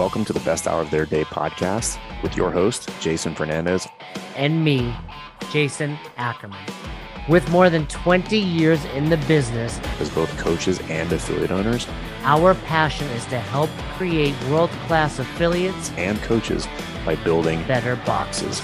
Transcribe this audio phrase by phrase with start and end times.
[0.00, 3.86] Welcome to the Best Hour of Their Day podcast with your host, Jason Fernandez.
[4.34, 4.96] And me,
[5.52, 6.58] Jason Ackerman.
[7.28, 11.86] With more than 20 years in the business, as both coaches and affiliate owners,
[12.22, 13.68] our passion is to help
[13.98, 16.66] create world class affiliates and coaches
[17.04, 18.62] by building better boxes.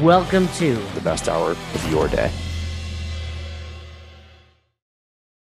[0.00, 2.32] Welcome to the best hour of your day.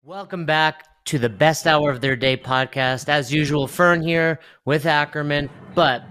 [0.02, 3.08] Welcome back to the best hour of their day podcast.
[3.08, 6.02] As usual, Fern here with Ackerman, but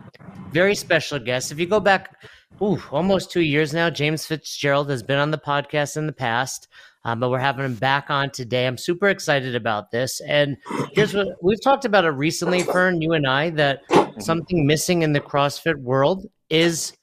[0.52, 1.52] very special guest.
[1.52, 2.16] If you go back,
[2.62, 6.68] ooh, almost two years now, James Fitzgerald has been on the podcast in the past.
[7.04, 8.68] Um, but we're having him back on today.
[8.68, 10.22] I'm super excited about this.
[10.22, 10.58] And
[10.92, 13.82] here's what we've talked about it recently, Fern, you and I, that
[14.20, 16.94] something missing in the CrossFit world is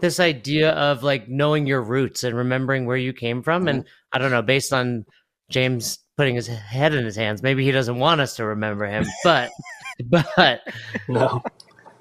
[0.00, 3.68] this idea of like knowing your roots and remembering where you came from.
[3.68, 5.04] And I don't know, based on
[5.50, 7.42] James putting his head in his hands.
[7.42, 9.50] Maybe he doesn't want us to remember him, but
[10.06, 10.60] but
[11.08, 11.42] no.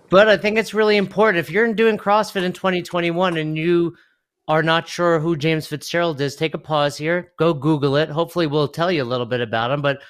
[0.10, 3.96] But I think it's really important if you're doing CrossFit in 2021 and you
[4.48, 8.10] are not sure who James Fitzgerald is, take a pause here, go Google it.
[8.10, 9.82] Hopefully, we'll tell you a little bit about him.
[9.82, 10.02] But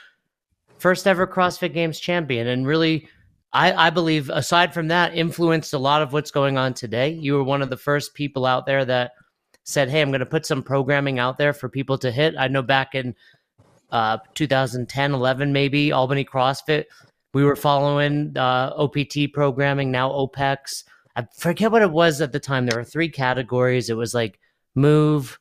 [0.78, 3.08] first ever CrossFit Games champion, and really,
[3.54, 7.10] I, I believe, aside from that, influenced a lot of what's going on today.
[7.10, 9.12] You were one of the first people out there that
[9.64, 12.48] said, "Hey, I'm going to put some programming out there for people to hit." I
[12.48, 13.16] know back in
[13.94, 16.86] uh, 2010, 11, maybe Albany CrossFit.
[17.34, 20.84] We were following uh, OPT programming, now OPEX.
[21.16, 22.66] I forget what it was at the time.
[22.66, 23.90] There were three categories.
[23.90, 24.40] It was like
[24.76, 25.40] move.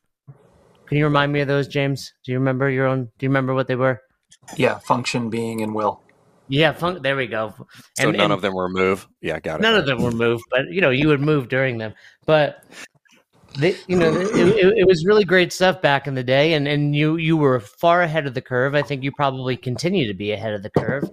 [0.85, 2.13] Can you remind me of those, James?
[2.23, 3.05] Do you remember your own?
[3.17, 4.01] Do you remember what they were?
[4.55, 6.01] Yeah, function, being, and will.
[6.47, 7.55] Yeah, fun- there we go.
[7.97, 9.07] So none and of them were move.
[9.21, 9.63] Yeah, got it.
[9.63, 11.93] None of them were move, but you know, you would move during them.
[12.25, 12.63] But
[13.57, 16.67] they, you know, it, it, it, was really great stuff back in the day, and,
[16.67, 18.73] and you you were far ahead of the curve.
[18.73, 21.03] I think you probably continue to be ahead of the curve,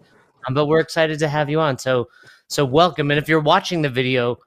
[0.47, 1.79] um, but we're excited to have you on.
[1.79, 2.09] So
[2.49, 3.11] so welcome.
[3.11, 4.39] And if you're watching the video,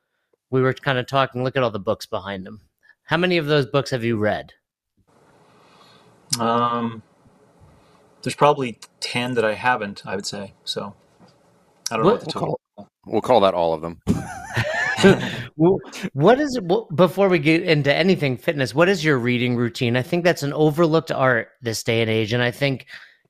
[0.49, 1.43] we were kind of talking.
[1.43, 2.61] Look at all the books behind them.
[3.03, 4.53] How many of those books have you read?
[6.39, 7.03] Um,
[8.23, 10.01] there's probably ten that I haven't.
[10.05, 10.95] I would say so.
[11.91, 12.59] I don't what, know what the total.
[12.75, 14.01] We'll call, we'll call that all of them.
[16.13, 19.97] what is it before we get into anything fitness what is your reading routine?
[19.97, 22.87] I think that's an overlooked art this day and age and i think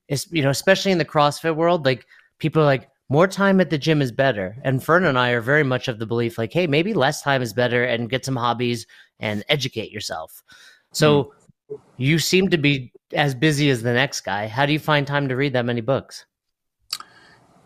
[0.08, 2.06] it's you know especially in the crossfit world like
[2.40, 4.58] people are like more time at the gym is better.
[4.64, 7.42] And fern and i are very much of the belief like hey maybe less time
[7.42, 8.88] is better and get some hobbies
[9.20, 10.44] and educate yourself.
[10.92, 11.32] So
[11.72, 11.80] mm.
[11.98, 14.48] you seem to be as busy as the next guy.
[14.48, 16.26] How do you find time to read that many books?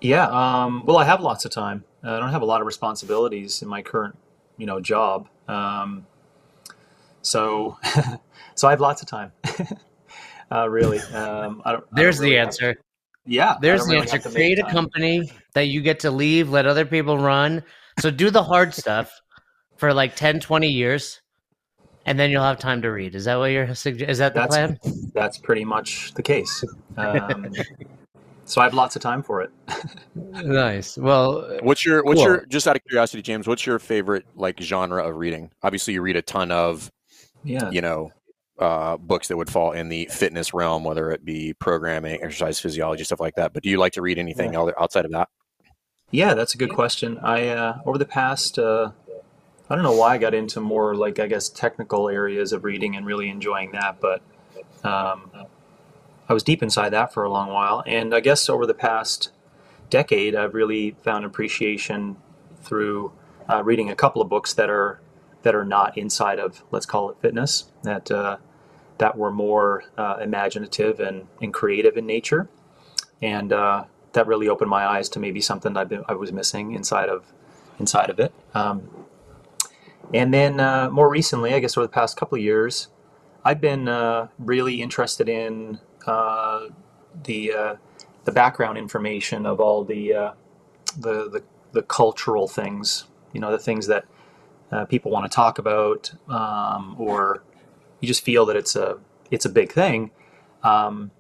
[0.02, 3.62] Yeah um, well i have lots of time I don't have a lot of responsibilities
[3.62, 4.18] in my current,
[4.58, 5.28] you know, job.
[5.48, 6.06] Um,
[7.22, 7.78] so,
[8.56, 9.32] so I have lots of time.
[10.52, 12.68] uh, really, um, I don't, There's I don't really the answer.
[12.68, 12.78] Have,
[13.26, 14.30] yeah, there's the really answer.
[14.30, 17.64] Create a company that you get to leave, let other people run.
[18.00, 19.12] So do the hard stuff
[19.76, 21.22] for like 10, 20 years,
[22.06, 23.16] and then you'll have time to read.
[23.16, 24.10] Is that what you're suggesting?
[24.10, 24.80] Is that the that's, plan?
[25.14, 26.64] That's pretty much the case.
[26.96, 27.52] Um,
[28.48, 29.52] so I have lots of time for it.
[30.16, 30.98] nice.
[30.98, 32.28] Well, what's your what's cool.
[32.28, 33.46] your just out of curiosity, James?
[33.46, 35.52] What's your favorite like genre of reading?
[35.64, 36.90] Obviously, you read a ton of,
[37.44, 38.12] yeah, you know,
[38.58, 43.04] uh, books that would fall in the fitness realm, whether it be programming, exercise physiology,
[43.04, 43.52] stuff like that.
[43.52, 44.70] But do you like to read anything yeah.
[44.80, 45.28] outside of that?
[46.12, 47.18] Yeah, that's a good question.
[47.20, 48.92] I uh, over the past, uh,
[49.70, 52.96] I don't know why I got into more like I guess technical areas of reading
[52.96, 54.22] and really enjoying that, but
[54.86, 55.30] um,
[56.30, 57.84] I was deep inside that for a long while.
[57.86, 59.32] And I guess over the past
[59.90, 62.18] decade, I've really found appreciation
[62.62, 63.14] through
[63.50, 65.00] uh, reading a couple of books that are
[65.44, 68.38] that are not inside of let's call it fitness that uh,
[68.98, 72.50] that were more uh, imaginative and, and creative in nature,
[73.22, 76.74] and uh, that really opened my eyes to maybe something I've been, I was missing
[76.74, 77.32] inside of
[77.80, 78.34] inside of it.
[78.54, 78.90] Um,
[80.14, 82.88] and then uh, more recently, I guess over the past couple of years,
[83.46, 86.70] I've been uh, really interested in uh,
[87.24, 87.76] the uh,
[88.24, 90.32] the background information of all the, uh,
[90.98, 94.06] the, the the cultural things, you know, the things that
[94.72, 97.44] uh, people want to talk about, um, or
[98.00, 98.98] you just feel that it's a
[99.32, 100.12] it's a big thing.
[100.64, 101.12] Um,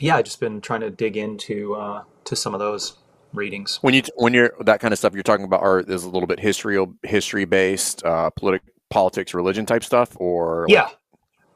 [0.00, 2.96] yeah, I've just been trying to dig into uh, to some of those
[3.32, 3.78] readings.
[3.82, 6.26] When you when you're that kind of stuff you're talking about, art is a little
[6.26, 10.88] bit history history based, uh, politic politics, religion type stuff, or yeah,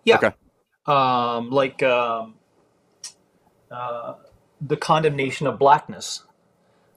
[0.04, 0.16] yeah.
[0.16, 0.32] Okay
[0.88, 2.34] um, like um,
[3.70, 4.14] uh,
[4.60, 6.24] the condemnation of blackness,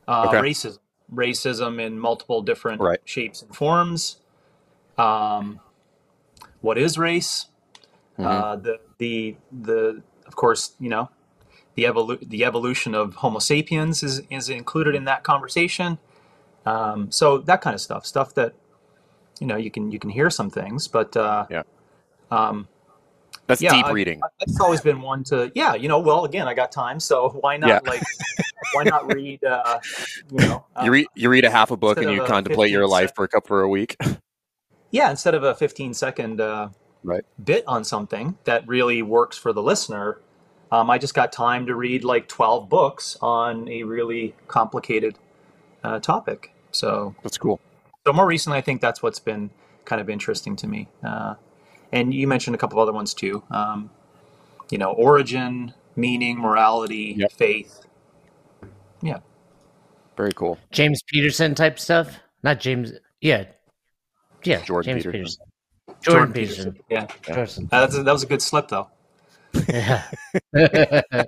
[0.08, 0.38] uh, okay.
[0.38, 0.80] racism,
[1.14, 3.00] racism in multiple different right.
[3.06, 4.18] shapes and forms.
[4.98, 5.60] Um,
[6.62, 7.48] what is race?
[8.18, 8.26] Mm-hmm.
[8.26, 11.10] Uh, the the the of course you know
[11.76, 15.98] the evolu- the evolution of Homo sapiens is, is included in that conversation.
[16.66, 18.54] Um, so that kind of stuff, stuff that
[19.40, 21.64] you know you can you can hear some things, but uh, yeah,
[22.30, 22.68] um,
[23.52, 24.22] that's yeah, deep I, reading.
[24.24, 26.00] I, that's always been one to yeah, you know.
[26.00, 27.80] Well, again, I got time, so why not Yeah.
[27.86, 28.02] like
[28.74, 29.80] why not read uh,
[30.32, 32.88] you know uh, you read you read a half a book and you contemplate your
[32.88, 33.98] life sec- for a couple for a week.
[34.92, 36.70] yeah instead of a 15 second uh,
[37.04, 37.24] Right.
[37.44, 40.20] bit on something that really works for the listener.
[40.72, 45.18] Um, I just got time to read like 12 books on a really complicated
[45.84, 46.54] uh, topic.
[46.72, 47.60] So That's cool.
[48.06, 49.50] So more recently, I think that's what's been
[49.84, 50.88] kind of interesting to me.
[51.04, 51.36] Uh,
[51.92, 53.44] and you mentioned a couple of other ones too.
[53.52, 53.90] Um,
[54.70, 57.32] you know, origin, meaning, morality, Yep.
[57.34, 57.86] faith.
[59.02, 59.20] Yeah.
[60.18, 60.58] Very cool.
[60.72, 62.20] James Peterson type stuff.
[62.44, 62.94] Not James.
[63.22, 63.46] Yeah,
[64.44, 64.62] yeah.
[64.64, 65.12] Jordan James Peterson.
[65.22, 65.46] Peterson.
[66.02, 66.78] Jordan, Peterson.
[66.90, 67.70] Yeah, Peterson.
[67.72, 68.88] Uh, that's a, that was a good slip though.
[69.68, 70.04] Yeah.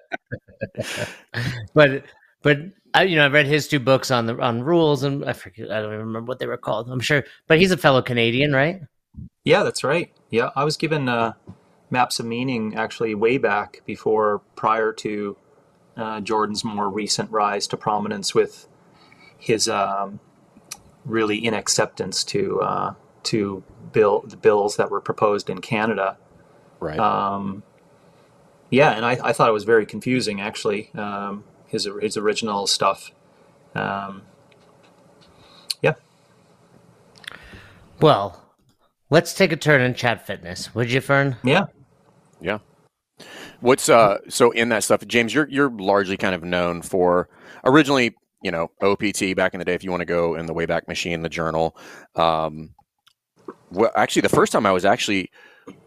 [1.74, 2.04] but
[2.42, 2.58] but
[2.94, 5.72] I, you know, I've read his two books on the on rules, and I forget.
[5.72, 6.90] I don't even remember what they were called.
[6.90, 8.82] I'm sure, but he's a fellow Canadian, right?
[9.44, 10.12] Yeah, that's right.
[10.34, 11.34] Yeah, I was given uh,
[11.92, 15.38] maps of meaning actually way back before, prior to
[15.96, 18.68] uh, Jordan's more recent rise to prominence with
[19.38, 20.20] his um,
[21.06, 22.94] really inacceptance to uh,
[23.26, 26.18] to bill the bills that were proposed in Canada.
[26.80, 26.98] Right.
[26.98, 27.62] Um,
[28.72, 30.90] yeah, and I, I thought it was very confusing actually.
[30.96, 33.12] Um, his his original stuff.
[33.76, 34.24] Um,
[35.84, 35.94] yeah.
[38.02, 38.43] Well,
[39.14, 41.36] let's take a turn in chat fitness, would you, Fern?
[41.44, 41.68] Yeah.
[42.42, 42.58] Yeah.
[43.62, 45.32] What's uh so in that stuff, James?
[45.34, 47.30] You're you're largely kind of known for
[47.64, 49.76] originally, you know, OPT back in the day.
[49.76, 51.78] If you want to go in the Wayback Machine, the journal.
[52.16, 52.72] Um,
[53.70, 55.30] well, actually, the first time I was actually,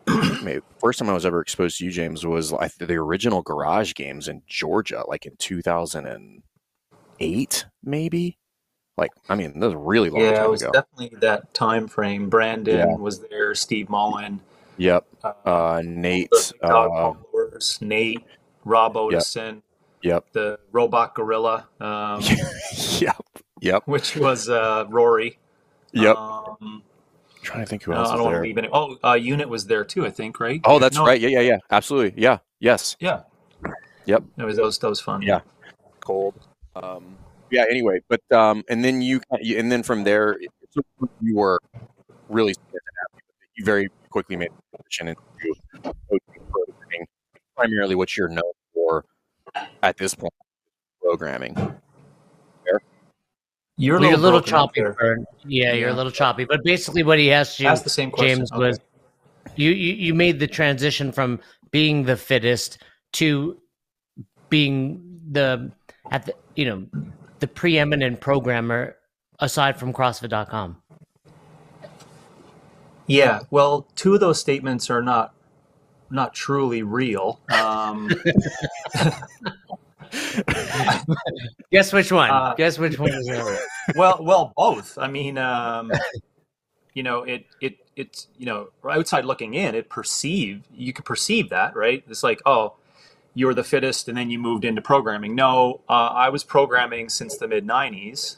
[0.43, 3.95] maybe, first time I was ever exposed to you, James, was like the original Garage
[3.95, 8.39] Games in Georgia, like in 2008, maybe.
[8.97, 10.73] Like, I mean, that was really long Yeah, it was ago.
[10.73, 12.29] definitely that time frame.
[12.31, 12.97] Brandon Yeah.
[12.97, 14.41] was there, Steve Mullen,
[14.79, 15.05] Yep.
[15.23, 16.31] uh, Uh, Nate.
[16.63, 18.25] Uh, followers, Nate,
[18.65, 19.63] Rob Otison,
[20.03, 20.25] yep.
[20.33, 22.21] the robot gorilla, um,
[23.01, 23.17] yep.
[23.61, 23.83] Yep.
[23.87, 25.39] which was uh, Rory.
[25.93, 26.17] Yep.
[26.17, 26.83] Um,
[27.43, 28.43] trying to think who else I don't there.
[28.43, 28.69] leave any.
[28.73, 30.61] Oh, uh, Unit was there too, I think, right?
[30.65, 31.21] Oh, that's No, right.
[31.21, 31.59] Yeah, yeah, yeah.
[31.71, 32.21] Absolutely.
[32.21, 32.39] Yeah.
[32.61, 32.97] Yes.
[32.99, 33.21] Yeah.
[34.07, 34.25] Yep.
[34.39, 35.23] It was those those fun.
[35.23, 35.41] Yeah.
[36.01, 36.35] Cold.
[36.75, 37.17] Um,
[37.51, 37.65] yeah.
[37.71, 40.39] Anyway, but um, and then you, you and then from there,
[41.21, 41.59] you were
[42.29, 42.55] really.
[43.59, 47.07] You very quickly made the transition into coaching programming,
[47.57, 49.05] primarily what you're known for
[49.83, 50.35] at this point,
[51.01, 51.57] programming.
[53.79, 54.83] You're a little, a little choppy,
[55.45, 56.45] Yeah, you're a little choppy.
[56.45, 58.39] But basically, what he asked you, Ask the same question.
[58.39, 58.59] James, Okay.
[58.59, 58.81] was
[59.55, 61.41] you, you you made the transition from
[61.71, 62.83] being the fittest
[63.15, 63.61] to
[64.49, 65.73] being the
[66.11, 66.87] at the you know
[67.41, 68.97] the preeminent programmer
[69.39, 70.83] aside from CrossFit.com.
[73.07, 75.33] Yeah, well, two of those statements are not
[76.11, 77.41] not truly real.
[77.51, 78.09] Um,
[81.71, 82.31] Guess which one?
[82.31, 83.61] Uh, Guess which one is it?
[83.97, 84.99] well, well, both.
[84.99, 85.93] I mean, um,
[86.95, 91.51] you know, it it it's you know, outside looking in, it perceive you could perceive
[91.51, 92.03] that, right?
[92.09, 92.75] It's like, oh,
[93.37, 95.35] you're the fittest, and then you moved into programming.
[95.35, 98.37] No, uh, I was programming since the mid '90s.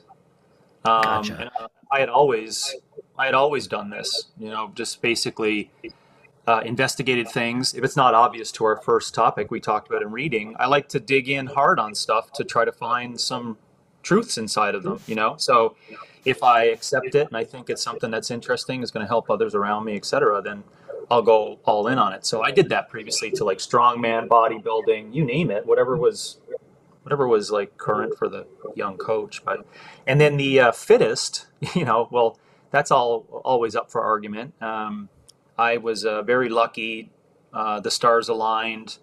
[0.85, 1.37] Um, Gotcha.
[1.39, 2.75] and, uh, I had always,
[3.17, 4.27] I had always done this.
[4.39, 5.71] You know, just basically
[6.49, 7.75] uh, investigated things.
[7.75, 10.89] If it's not obvious to our first topic we talked about in reading, I like
[10.89, 13.57] to dig in hard on stuff to try to find some
[14.03, 15.01] truths inside of them.
[15.07, 15.77] You know, so
[16.25, 19.31] if I accept it and I think it's something that's interesting, is going to help
[19.31, 20.65] others around me, etc., then
[21.11, 22.27] I'll go all in on it.
[22.27, 26.39] So I did that previously to like strongman, bodybuilding, you name it, whatever was
[27.03, 29.45] whatever was like current for the young coach.
[29.45, 29.67] But
[30.07, 32.39] and then the uh, fittest, you know, well,
[32.71, 34.55] that's all always up for argument.
[34.63, 35.09] Um,
[35.57, 37.11] I was uh, very lucky.
[37.53, 38.99] Uh, the stars aligned.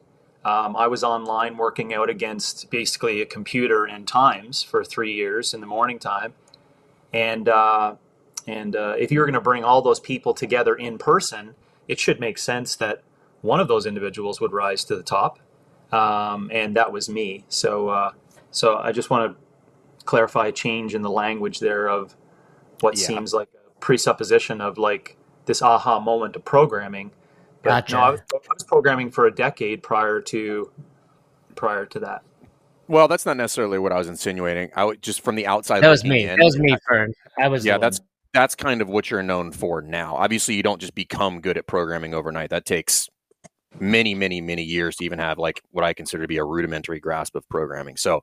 [0.46, 5.56] Um, I was online working out against basically a computer and times for three years
[5.56, 6.36] in the morning time.
[7.12, 7.96] And uh,
[8.46, 11.56] and uh, if you were going to bring all those people together in person,
[11.88, 13.01] it should make sense that
[13.42, 15.39] one of those individuals would rise to the top,
[15.92, 17.46] um, and that was me.
[17.50, 18.12] So uh,
[18.51, 22.15] so I just want to clarify a change in the language there of
[22.82, 23.08] what Yeah.
[23.08, 27.12] seems like a presupposition of like this aha moment of programming.
[27.63, 27.96] But Gotcha.
[27.96, 30.72] no, I was, I was programming for a decade prior to
[31.56, 32.22] prior to that.
[32.88, 34.70] Well, that's not necessarily what I was insinuating.
[34.75, 35.82] I would just from the outside.
[35.82, 36.24] That was me.
[36.24, 37.13] in, That was me, Fern.
[37.39, 37.65] I was.
[37.65, 38.08] yeah, the that's one.
[38.36, 40.15] That's kind of what you're known for now.
[40.18, 42.50] Obviously, you don't just become good at programming overnight.
[42.50, 43.10] That takes
[43.80, 47.00] many, many, many years to even have like what I consider to be a rudimentary
[47.00, 47.96] grasp of programming.
[47.96, 48.22] So,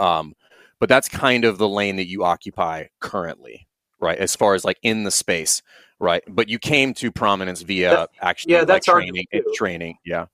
[0.00, 0.34] um,
[0.80, 3.68] but that's kind of the lane that you occupy currently,
[4.00, 4.18] right?
[4.18, 5.62] As far as like in the space,
[6.00, 6.24] right?
[6.26, 10.26] But you came to prominence via actually yeah, that's like training, training, yeah.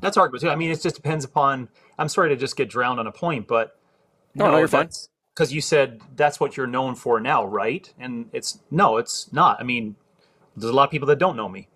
[0.00, 0.50] That's arguable too.
[0.50, 1.68] I mean, it just depends upon.
[1.96, 3.78] I'm sorry to just get drowned on a point, but
[4.34, 4.88] no, no, no you're fine.
[5.34, 7.92] Because you said that's what you're known for now, right?
[7.98, 9.60] And it's no, it's not.
[9.60, 9.96] I mean,
[10.56, 11.68] there's a lot of people that don't know me.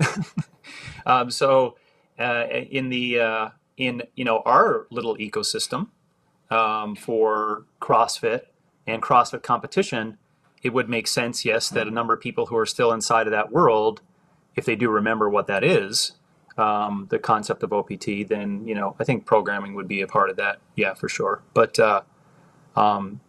[1.06, 1.76] um, so
[2.18, 5.88] uh, in the uh, in you know our little ecosystem
[6.50, 8.42] um, for CrossFit
[8.86, 10.18] and CrossFit competition,
[10.62, 13.30] it would make sense, yes, that a number of people who are still inside of
[13.32, 14.00] that world,
[14.56, 16.12] if they do remember what that is,
[16.56, 20.30] um, the concept of OPT, then you know I think programming would be a part
[20.30, 20.58] of that.
[20.76, 21.42] Yeah, for sure.
[21.54, 22.02] But uh,
[22.76, 23.20] um,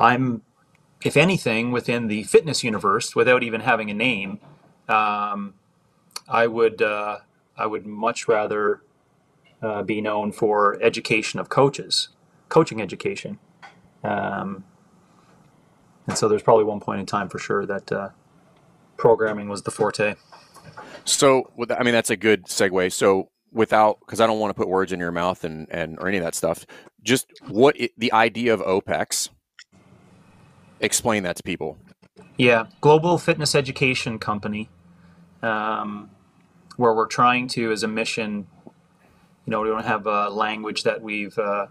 [0.00, 0.42] I'm,
[1.04, 4.40] if anything, within the fitness universe, without even having a name,
[4.88, 5.54] um,
[6.28, 7.18] I would uh,
[7.56, 8.82] I would much rather
[9.62, 12.08] uh, be known for education of coaches,
[12.48, 13.38] coaching education.
[14.02, 14.64] Um,
[16.06, 18.08] and so there's probably one point in time for sure that uh,
[18.96, 20.16] programming was the forte.
[21.04, 22.92] So, I mean, that's a good segue.
[22.92, 26.08] So, without, because I don't want to put words in your mouth and, and or
[26.08, 26.66] any of that stuff,
[27.02, 29.30] just what it, the idea of OPEX,
[30.80, 31.78] explain that to people.
[32.36, 34.70] Yeah, global fitness education company
[35.42, 36.10] um,
[36.76, 41.02] where we're trying to, as a mission, you know, we don't have a language that
[41.02, 41.66] we've uh,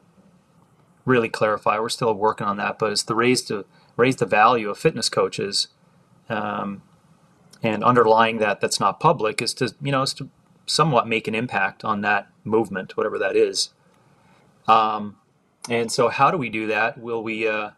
[1.05, 1.79] really clarified.
[1.79, 3.65] We're still working on that, but it's the raise to
[3.97, 5.67] raise the value of fitness coaches,
[6.29, 6.83] um,
[7.61, 10.29] and underlying that, that's not public, is to you know, is to
[10.65, 13.71] somewhat make an impact on that movement, whatever that is.
[14.67, 15.17] Um,
[15.69, 16.97] and so, how do we do that?
[16.99, 17.71] Will we uh,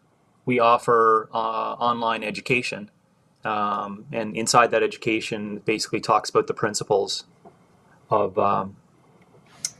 [0.44, 2.90] we offer uh, online education?
[3.44, 7.24] Um, and inside that education, basically talks about the principles
[8.08, 8.76] of um,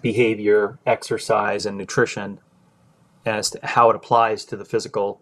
[0.01, 2.41] behavior, exercise, and nutrition
[3.25, 5.21] as to how it applies to the physical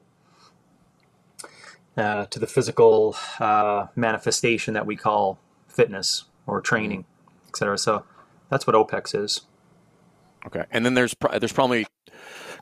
[1.96, 7.04] uh, to the physical uh, manifestation that we call fitness or training,
[7.48, 7.76] etc.
[7.76, 8.04] So
[8.48, 9.42] that's what OPEX is.
[10.46, 11.86] Okay, and then there's there's probably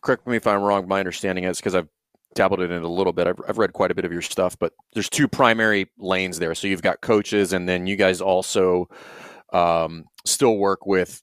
[0.02, 0.88] correct me if I'm wrong.
[0.88, 1.88] My understanding is because I've
[2.38, 3.26] dabbled in it a little bit.
[3.26, 6.54] I've, I've read quite a bit of your stuff, but there's two primary lanes there.
[6.54, 8.88] So you've got coaches, and then you guys also
[9.52, 11.20] um, still work with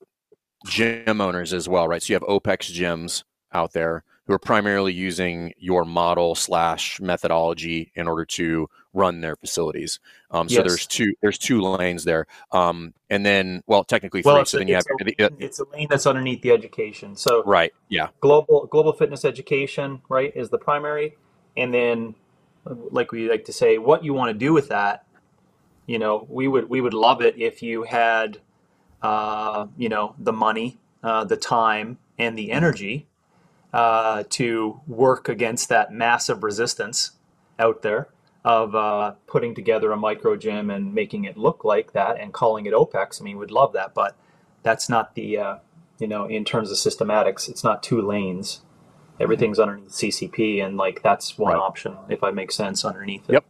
[0.68, 2.04] gym owners as well, right?
[2.04, 7.92] So you have OPEX gyms out there who are primarily using your model slash methodology
[7.96, 10.00] in order to run their facilities.
[10.32, 10.68] Um, so yes.
[10.68, 14.34] there's two there's two lanes there, um, and then well technically three.
[14.34, 17.16] Well, so then you have a, it's a lane that's underneath the education.
[17.16, 21.18] So right, yeah, global global fitness education right is the primary,
[21.56, 22.16] and then
[22.66, 25.06] like we like to say, what you want to do with that.
[25.88, 28.40] You know, we would we would love it if you had,
[29.04, 33.06] uh, you know, the money, uh, the time, and the energy
[33.76, 37.12] uh, to work against that massive resistance
[37.60, 38.08] out there
[38.46, 42.66] of uh, putting together a micro gym and making it look like that and calling
[42.68, 43.20] it OPEX.
[43.20, 44.16] I mean, we'd love that, but
[44.64, 45.58] that's not the, uh,
[46.00, 48.62] you know, in terms of systematics, it's not two lanes.
[49.20, 51.62] Everything's underneath CCP, and like that's one right.
[51.62, 53.34] option if I make sense underneath it.
[53.34, 53.46] Yep.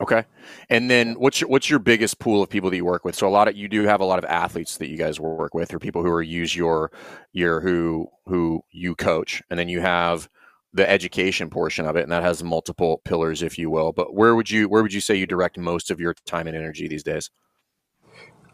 [0.00, 0.24] Okay.
[0.68, 3.14] And then what's your what's your biggest pool of people that you work with?
[3.14, 5.54] So a lot of you do have a lot of athletes that you guys work
[5.54, 6.90] with or people who are use your
[7.32, 9.42] your who who you coach.
[9.48, 10.28] And then you have
[10.74, 13.92] the education portion of it and that has multiple pillars if you will.
[13.92, 16.56] But where would you where would you say you direct most of your time and
[16.56, 17.30] energy these days?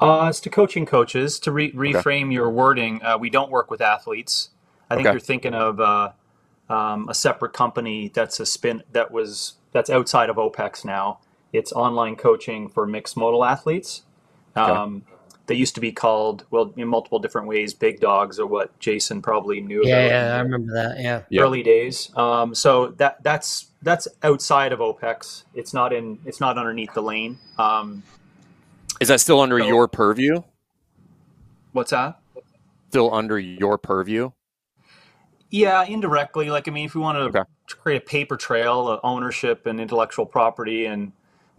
[0.00, 2.34] Uh, it's to coaching coaches to re- reframe okay.
[2.34, 3.00] your wording.
[3.02, 4.50] Uh, we don't work with athletes.
[4.90, 5.14] I think okay.
[5.14, 6.10] you're thinking of uh,
[6.68, 11.20] um, a separate company that's a spin that was that's outside of OPEX now
[11.52, 14.02] it's online coaching for mixed modal athletes.
[14.56, 14.70] Okay.
[14.70, 15.04] Um,
[15.46, 19.20] they used to be called well in multiple different ways big dogs or what jason
[19.20, 20.92] probably knew yeah, yeah i remember that
[21.28, 21.42] yeah.
[21.42, 22.16] Early days.
[22.16, 25.44] Um, so that that's that's outside of opex.
[25.54, 27.38] It's not in it's not underneath the lane.
[27.58, 28.02] Um,
[29.00, 30.42] is that still under so, your purview?
[31.72, 32.20] What's that?
[32.90, 34.30] Still under your purview?
[35.50, 36.50] Yeah indirectly.
[36.50, 37.50] Like i mean if we want to okay.
[37.68, 41.12] create a paper trail of ownership and intellectual property and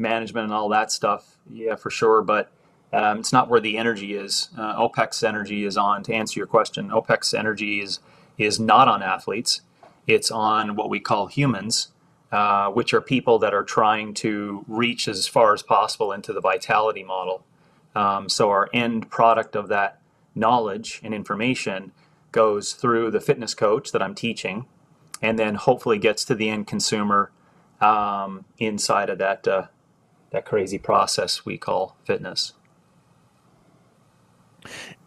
[0.03, 2.21] management and all that stuff, yeah, for sure.
[2.21, 2.51] But
[2.93, 4.49] um, it's not where the energy is.
[4.55, 6.03] Uh, OPEX energy is on.
[6.03, 7.99] To answer your question, OPEX energy is
[8.37, 9.61] is not on athletes.
[10.05, 11.89] It's on what we call humans,
[12.31, 16.41] uh, which are people that are trying to reach as far as possible into the
[16.41, 17.45] vitality model.
[17.95, 20.01] Um, so our end product of that
[20.35, 21.91] knowledge and information
[22.31, 24.65] goes through the fitness coach that I'm teaching,
[25.21, 27.31] and then hopefully gets to the end consumer
[27.79, 29.67] um, inside of that uh,
[30.33, 32.53] that crazy process we call fitness.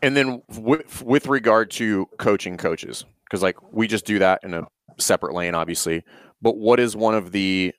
[0.01, 4.55] And then with, with regard to coaching coaches, because like we just do that in
[4.55, 4.67] a
[4.99, 6.05] separate lane, obviously.
[6.41, 7.75] But what is one of the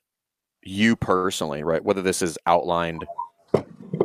[0.64, 1.84] you personally, right?
[1.84, 3.06] Whether this is outlined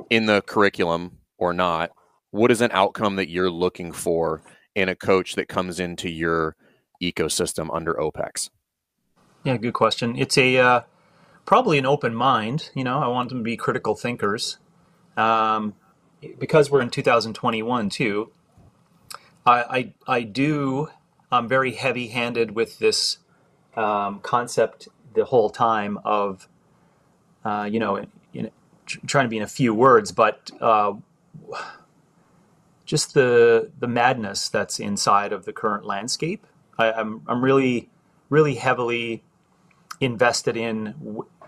[0.08, 1.90] in the curriculum or not,
[2.30, 4.42] what is an outcome that you're looking for
[4.74, 6.56] in a coach that comes into your
[7.02, 8.50] ecosystem under OPEX?
[9.44, 10.16] Yeah, good question.
[10.16, 10.80] It's a uh,
[11.44, 12.70] probably an open mind.
[12.74, 14.58] You know, I want them to be critical thinkers.
[15.16, 15.74] Um,
[16.38, 18.30] because we're in 2021 too.
[19.44, 20.88] I I, I do.
[21.30, 23.18] I'm very heavy-handed with this
[23.74, 26.46] um, concept the whole time of,
[27.44, 28.50] uh, you know, in, in,
[29.06, 30.92] trying to be in a few words, but uh,
[32.84, 36.46] just the the madness that's inside of the current landscape.
[36.78, 37.88] I, I'm I'm really
[38.28, 39.22] really heavily
[40.00, 40.94] invested in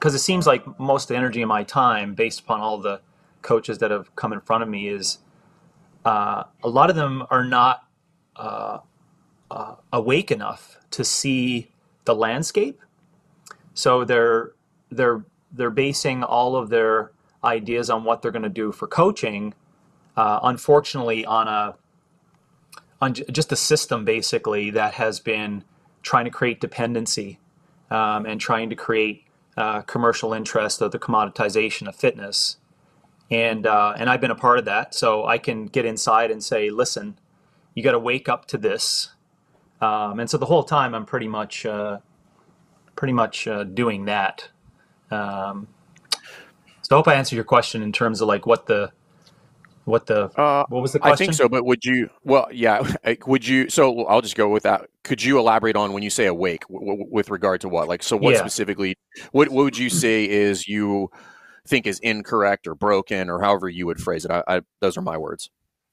[0.04, 3.00] because it seems like most of the energy of my time, based upon all the
[3.40, 5.16] coaches that have come in front of me, is
[6.04, 7.88] uh, a lot of them are not
[8.37, 8.80] uh,
[9.50, 11.70] uh, awake enough to see
[12.04, 12.82] the landscape.
[13.73, 14.52] So they're
[14.90, 19.54] they're they're basing all of their ideas on what they're going to do for coaching.
[20.18, 21.76] Uh, unfortunately, on a
[23.00, 25.64] on just a system basically that has been
[26.02, 27.38] trying to create dependency
[27.90, 29.25] um, and trying to create
[29.56, 32.58] uh, commercial interest of the commoditization of fitness.
[33.30, 36.44] And uh, and I've been a part of that, so I can get inside and
[36.44, 37.18] say, listen,
[37.75, 39.11] you got to wake up to this.
[39.80, 41.99] Um, and so the whole time I'm pretty much uh,
[42.96, 44.49] pretty much uh, doing that.
[45.11, 45.68] Um,
[46.82, 48.92] so I hope I answered your question in terms of like what the
[49.84, 51.12] what the uh, what was the question?
[51.12, 52.08] I think so, but would you?
[52.24, 52.90] Well, yeah.
[53.26, 53.68] Would you?
[53.68, 54.88] So I'll just go with that.
[55.02, 57.86] Could you elaborate on when you say awake w- w- with regard to what?
[57.86, 58.40] Like, so what yeah.
[58.40, 58.96] specifically?
[59.32, 61.10] What, what would you say is you
[61.66, 64.30] think is incorrect or broken or however you would phrase it?
[64.30, 65.50] I, I those are my words.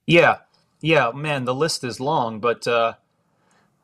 [0.07, 0.38] Yeah,
[0.79, 1.43] yeah, man.
[1.43, 2.93] The list is long, but uh,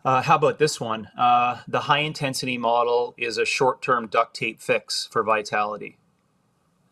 [0.05, 1.09] uh, how about this one?
[1.17, 5.97] Uh, the high intensity model is a short term duct tape fix for vitality.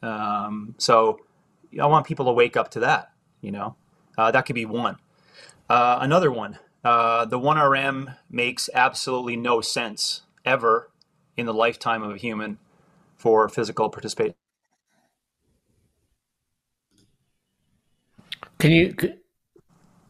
[0.02, 1.22] Um, so
[1.80, 3.12] I want people to wake up to that.
[3.42, 3.76] You know,
[4.18, 4.98] uh, that could be one.
[5.70, 10.90] Uh, another one, uh, the 1RM makes absolutely no sense ever
[11.36, 12.60] in the lifetime of a human
[13.16, 14.36] for physical participation.
[18.60, 18.96] Can you?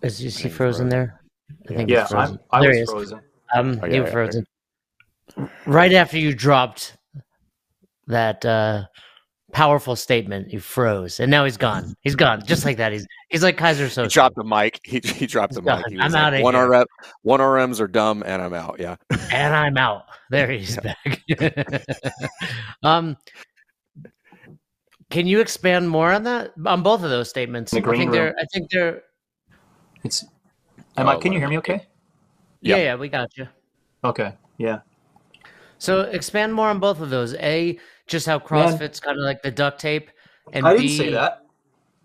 [0.01, 1.21] Is you see frozen there?
[1.69, 2.39] I think yeah, frozen.
[2.51, 3.21] I, I was frozen.
[3.53, 4.45] Um, oh, yeah, you were frozen.
[5.37, 5.47] Yeah.
[5.65, 6.95] Right after you dropped
[8.07, 8.83] that uh,
[9.55, 10.51] powerful statement.
[10.51, 11.95] He froze, and now he's gone.
[12.01, 12.91] He's gone, just like that.
[12.91, 13.89] He's he's like Kaiser.
[13.89, 14.81] So He dropped the mic.
[14.83, 15.81] He, he dropped he's the gone.
[15.87, 15.97] mic.
[15.99, 16.43] I'm like, out.
[16.43, 16.67] One here.
[16.67, 16.85] RM,
[17.21, 18.75] one RMs are dumb, and I'm out.
[18.79, 18.97] Yeah,
[19.31, 20.03] and I'm out.
[20.29, 20.93] There he's yeah.
[21.39, 21.83] back.
[22.83, 23.15] um,
[25.09, 27.71] can you expand more on that on both of those statements?
[27.71, 28.19] The green I think room.
[28.19, 28.35] they're.
[28.37, 29.03] I think they're.
[30.03, 30.25] It's.
[30.97, 31.15] Am oh, I?
[31.15, 31.57] Can you hear me?
[31.59, 31.87] Okay.
[32.59, 33.47] Yeah, yeah, we got you.
[34.03, 34.33] Okay.
[34.57, 34.79] Yeah.
[35.77, 37.35] So expand more on both of those.
[37.35, 40.09] A, just how CrossFit's kind of like the duct tape,
[40.53, 41.45] and I didn't B, say that.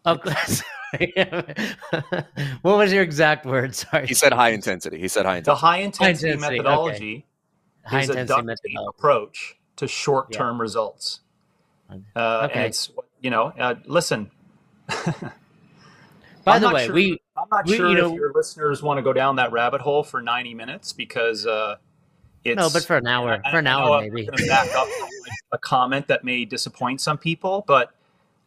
[0.04, 0.18] Oh,
[2.62, 3.74] what was your exact word?
[3.74, 4.06] Sorry.
[4.06, 4.98] He said high intensity.
[4.98, 5.52] He said high intensity.
[5.52, 7.26] The high intensity, high intensity methodology
[7.86, 7.96] okay.
[7.96, 10.62] high is intensity a duct tape approach to short term yeah.
[10.62, 11.20] results.
[12.14, 12.54] Uh, okay.
[12.54, 14.30] And it's you know, uh, listen.
[16.44, 18.82] By I'm the way, sure, we I'm not we, sure you know, if your listeners
[18.82, 21.76] want to go down that rabbit hole for 90 minutes because uh,
[22.44, 24.28] it's no, but for an hour, I, for an hour maybe.
[24.48, 24.88] back up
[25.52, 27.92] a comment that may disappoint some people, but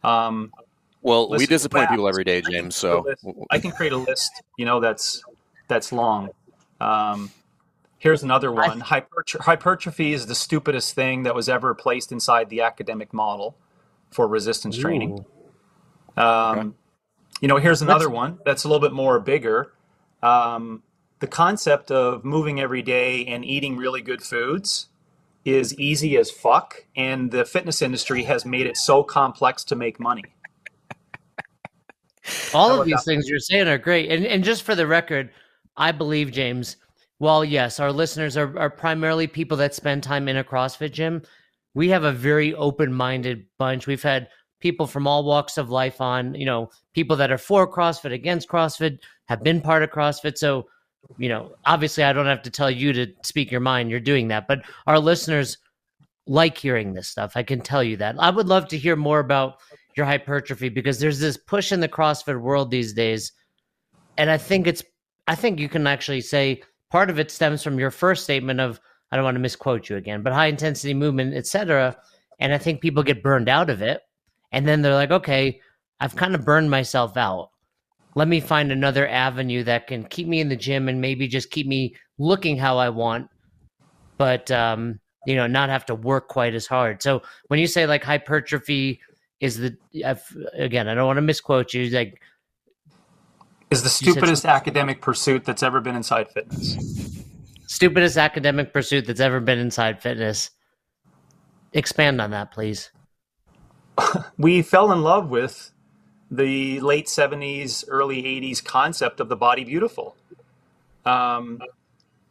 [0.02, 0.52] um,
[1.02, 2.74] well, we disappoint people every day, James.
[2.76, 3.06] So
[3.50, 5.22] I can create a list, you know, that's
[5.68, 6.30] that's long.
[6.80, 7.30] Um,
[7.98, 13.12] here's another one: hypertrophy is the stupidest thing that was ever placed inside the academic
[13.12, 13.56] model
[14.10, 14.82] for resistance Ooh.
[14.82, 15.24] training.
[16.16, 16.68] Um, okay.
[17.42, 18.14] You know, here's another that's...
[18.14, 19.72] one that's a little bit more bigger.
[20.22, 20.82] Um,
[21.24, 24.88] the concept of moving every day and eating really good foods
[25.46, 29.98] is easy as fuck, and the fitness industry has made it so complex to make
[29.98, 30.24] money.
[32.52, 35.30] All of these things you're saying are great, and and just for the record,
[35.78, 36.76] I believe James.
[37.16, 41.22] While yes, our listeners are are primarily people that spend time in a CrossFit gym,
[41.72, 43.86] we have a very open minded bunch.
[43.86, 44.28] We've had
[44.60, 48.46] people from all walks of life on, you know, people that are for CrossFit, against
[48.46, 50.36] CrossFit, have been part of CrossFit.
[50.36, 50.66] So
[51.18, 53.90] you know, obviously I don't have to tell you to speak your mind.
[53.90, 55.58] You're doing that, but our listeners
[56.26, 57.32] like hearing this stuff.
[57.36, 58.16] I can tell you that.
[58.18, 59.60] I would love to hear more about
[59.96, 63.32] your hypertrophy because there's this push in the CrossFit world these days.
[64.16, 64.82] And I think it's
[65.26, 68.80] I think you can actually say part of it stems from your first statement of
[69.10, 71.96] I don't want to misquote you again, but high intensity movement, etc.
[72.38, 74.00] And I think people get burned out of it.
[74.52, 75.60] And then they're like, okay,
[76.00, 77.50] I've kind of burned myself out
[78.14, 81.50] let me find another avenue that can keep me in the gym and maybe just
[81.50, 83.28] keep me looking how I want,
[84.18, 87.02] but um, you know, not have to work quite as hard.
[87.02, 89.00] So when you say like hypertrophy
[89.40, 89.76] is the
[90.54, 92.20] again, I don't want to misquote you, like
[93.70, 96.76] is the stupidest academic pursuit that's ever been inside fitness.
[97.66, 100.50] Stupidest academic pursuit that's ever been inside fitness.
[101.72, 102.92] Expand on that, please.
[104.38, 105.72] we fell in love with
[106.30, 110.16] the late 70s, early 80s concept of the body beautiful.
[111.04, 111.60] Um,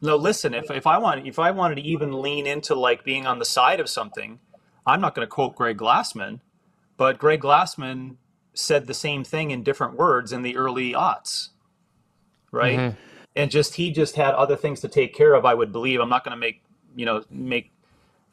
[0.02, 3.26] no, listen, if, if I want if I wanted to even lean into like being
[3.26, 4.40] on the side of something,
[4.86, 6.42] I'm not going to quote Greg Glassman,
[6.98, 8.18] but Greg Glassman
[8.54, 11.50] said the same thing in different words in the early aughts,
[12.52, 12.78] right?
[12.78, 12.98] Mm-hmm.
[13.36, 15.46] And just he just had other things to take care of.
[15.46, 16.02] I would believe.
[16.02, 16.62] I'm not going to make
[16.96, 17.72] you know make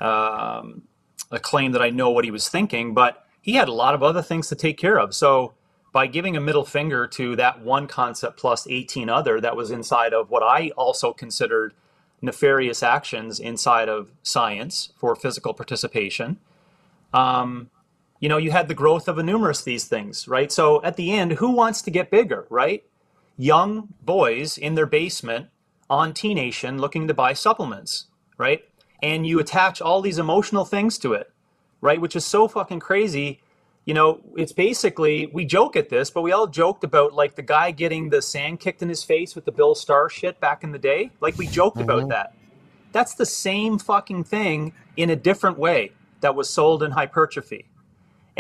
[0.01, 0.83] um,
[1.31, 4.03] a claim that I know what he was thinking, but he had a lot of
[4.03, 5.14] other things to take care of.
[5.14, 5.55] So
[5.92, 10.12] by giving a middle finger to that one concept plus 18 other that was inside
[10.12, 11.74] of what I also considered
[12.22, 16.38] nefarious actions inside of science for physical participation.
[17.12, 17.70] Um,
[18.20, 20.53] you know, you had the growth of a numerous these things, right?
[20.53, 22.85] So at the end, who wants to get bigger, right?
[23.38, 25.48] Young boys in their basement
[25.88, 28.62] on T Nation looking to buy supplements, right?
[29.03, 31.33] And you attach all these emotional things to it,
[31.81, 32.01] right?
[32.01, 33.40] Which is so fucking crazy.
[33.85, 37.43] You know, it's basically, we joke at this, but we all joked about like the
[37.43, 40.73] guy getting the sand kicked in his face with the Bill Starr shit back in
[40.73, 41.11] the day.
[41.21, 41.90] Like we joked mm-hmm.
[41.90, 42.35] about that.
[42.93, 47.66] That's the same fucking thing in a different way that was sold in hypertrophy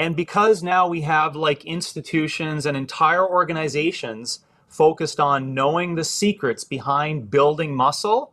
[0.00, 6.64] and because now we have like institutions and entire organizations focused on knowing the secrets
[6.64, 8.32] behind building muscle,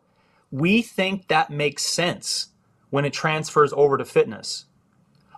[0.50, 2.50] we think that makes sense
[2.90, 4.64] when it transfers over to fitness.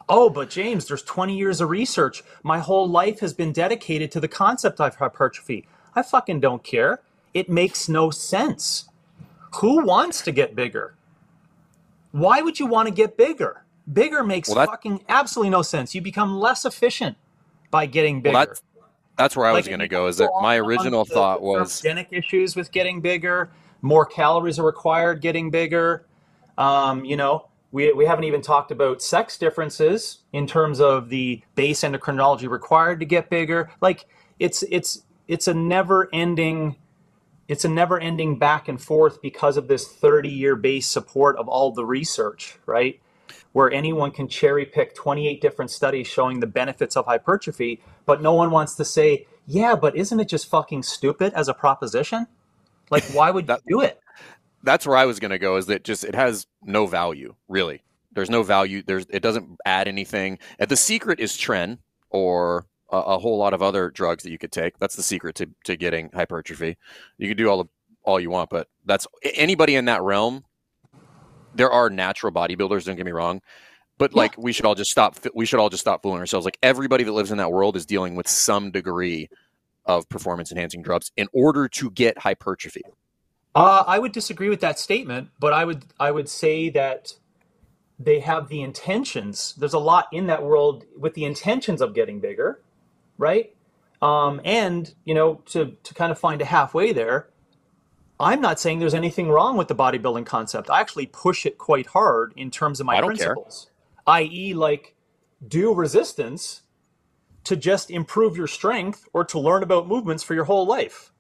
[0.10, 2.24] Oh, but James, there's 20 years of research.
[2.42, 5.68] My whole life has been dedicated to the concept of hypertrophy.
[5.96, 7.02] I fucking don't care.
[7.36, 8.90] It makes no sense.
[9.58, 10.96] Who wants to get bigger?
[12.12, 13.64] Why would you want to get bigger?
[13.94, 15.94] Bigger makes well, that, fucking absolutely no sense.
[15.94, 17.16] You become less efficient
[17.70, 18.34] by getting bigger.
[18.34, 18.62] Well, that's,
[19.16, 20.08] that's where I like, was going to go.
[20.08, 25.22] Is that my original thought was genetic issues with getting bigger, more calories are required
[25.22, 26.06] getting bigger.
[26.58, 31.42] Um, you know, we, we haven't even talked about sex differences in terms of the
[31.56, 33.72] base endocrinology required to get bigger.
[33.82, 34.06] Like
[34.40, 36.76] it's it's it's a never ending
[37.48, 41.48] it's a never ending back and forth because of this 30 year base support of
[41.48, 43.00] all the research, right?
[43.52, 48.34] where anyone can cherry pick 28 different studies showing the benefits of hypertrophy, but no
[48.34, 52.28] one wants to say, yeah, but isn't it just fucking stupid as a proposition?
[52.92, 53.99] Like, why would that, you do it?
[54.64, 55.58] That's where I was going to go.
[55.58, 57.82] Is that just it has no value, really?
[58.12, 58.84] There's no value.
[58.86, 60.40] There's it doesn't add anything.
[60.58, 61.78] And the secret is tren
[62.10, 64.80] or a, a, whole lot of other drugs that you could take.
[64.80, 66.78] That's the secret to, to getting hypertrophy.
[67.18, 67.70] You can do all the
[68.04, 70.44] all you want, but that's anybody in that realm
[71.56, 72.86] there are natural bodybuilders.
[72.86, 73.42] Don't get me wrong,
[73.98, 74.44] but like yeah.
[74.44, 75.18] we should all just stop.
[75.34, 76.46] We should all just stop fooling ourselves.
[76.46, 79.30] Like everybody that lives in that world is dealing with some degree
[79.86, 82.84] of performance enhancing drugs in order to get hypertrophy.
[83.56, 87.14] Uh, I would disagree with that statement, but I would I would say that
[88.00, 89.54] they have the intentions.
[89.58, 92.62] There's a lot in that world with the intentions of getting bigger,
[93.18, 93.54] right?
[94.02, 97.30] Um, and you know, to to kind of find a halfway there,
[98.20, 100.70] I'm not saying there's anything wrong with the bodybuilding concept.
[100.70, 103.70] I actually push it quite hard in terms of my principles,
[104.08, 104.96] i.e., like
[105.48, 106.64] do resistance
[107.46, 111.12] to just improve your strength or to learn about movements for your whole life.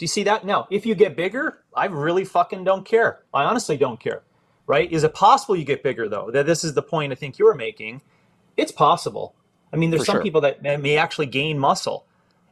[0.00, 0.46] Do you see that?
[0.46, 3.20] Now, if you get bigger, I really fucking don't care.
[3.34, 4.22] I honestly don't care.
[4.66, 4.90] Right?
[4.90, 6.30] Is it possible you get bigger though?
[6.30, 8.00] That this is the point I think you were making.
[8.56, 9.34] It's possible.
[9.74, 10.22] I mean, there's for some sure.
[10.22, 12.06] people that may actually gain muscle.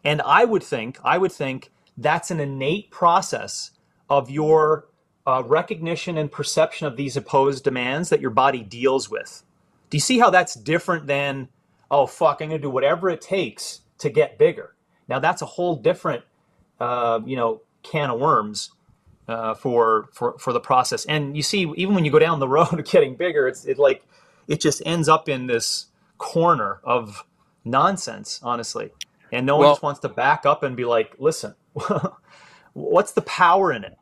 [0.04, 3.70] And I would think, I would think that's an innate process
[4.10, 4.88] of your
[5.26, 9.42] uh, recognition and perception of these opposed demands that your body deals with.
[9.88, 11.48] Do you see how that's different than,
[11.90, 14.74] oh, fuck, I'm going to do whatever it takes to get bigger?
[15.08, 16.24] Now, that's a whole different,
[16.80, 18.70] uh, you know, can of worms
[19.28, 21.04] uh, for, for, for the process.
[21.04, 23.78] And you see, even when you go down the road of getting bigger, it's it
[23.78, 24.02] like,
[24.46, 25.86] it just ends up in this
[26.16, 27.24] corner of
[27.64, 28.90] nonsense, honestly.
[29.30, 31.54] And no one well, just wants to back up and be like, listen,
[32.72, 33.96] what's the power in it?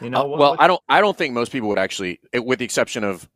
[0.00, 0.60] You know, uh, well, what...
[0.60, 0.82] I don't.
[0.88, 3.28] I don't think most people would actually, with the exception of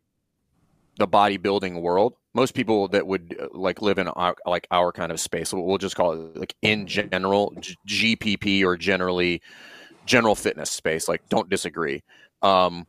[0.99, 5.13] the bodybuilding world, most people that would uh, like live in our, like our kind
[5.13, 7.55] of space, we'll just call it like in general
[7.87, 9.43] GPP or generally
[10.07, 11.09] general fitness space.
[11.09, 12.03] Like, don't disagree.
[12.43, 12.87] Um,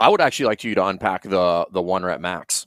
[0.00, 2.66] I would actually like you to unpack the the one rep max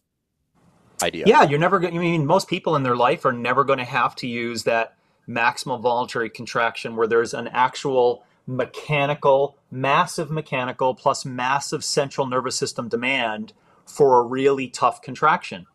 [1.03, 1.25] idea.
[1.27, 1.95] Yeah, you're never going.
[1.95, 4.95] I mean, most people in their life are never going to have to use that
[5.27, 12.87] maximal voluntary contraction where there's an actual mechanical, massive mechanical plus massive central nervous system
[12.87, 13.53] demand
[13.85, 15.67] for a really tough contraction.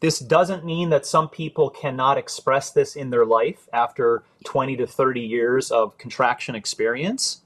[0.00, 4.86] This doesn't mean that some people cannot express this in their life after 20 to
[4.86, 7.40] 30 years of contraction experience.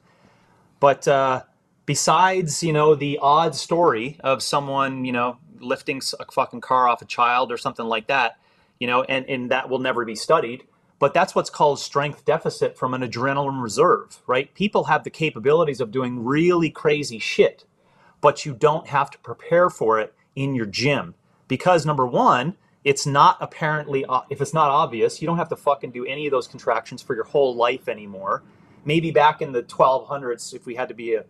[0.79, 1.43] But uh,
[1.87, 7.01] besides, you know, the odd story of someone, you know, lifting a fucking car off
[7.01, 8.37] a child or something like that,
[8.79, 10.65] you know, and, and that will never be studied.
[10.99, 14.53] But that's what's called strength deficit from an adrenaline reserve, right?
[14.55, 17.65] People have the capabilities of doing really crazy shit,
[18.23, 21.15] but you don't have to prepare for it in your gym
[21.49, 25.91] because number one, it's not apparently if it's not obvious, you don't have to fucking
[25.91, 28.43] do any of those contractions for your whole life anymore.
[28.87, 31.25] Maybe back in the 1200s, if we had to be a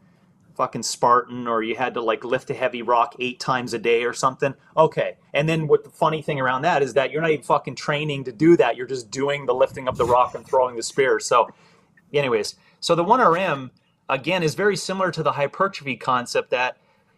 [0.55, 4.05] fucking Spartan or you had to like lift a heavy rock eight times a day
[4.05, 4.55] or something.
[4.77, 5.17] Okay.
[5.33, 8.25] And then what the funny thing around that is that you're not even fucking training
[8.25, 8.77] to do that.
[8.77, 11.19] You're just doing the lifting of the rock and throwing the spear.
[11.21, 11.49] So,
[12.13, 13.71] anyways, so the 1RM
[14.09, 16.77] again is very similar to the hypertrophy concept that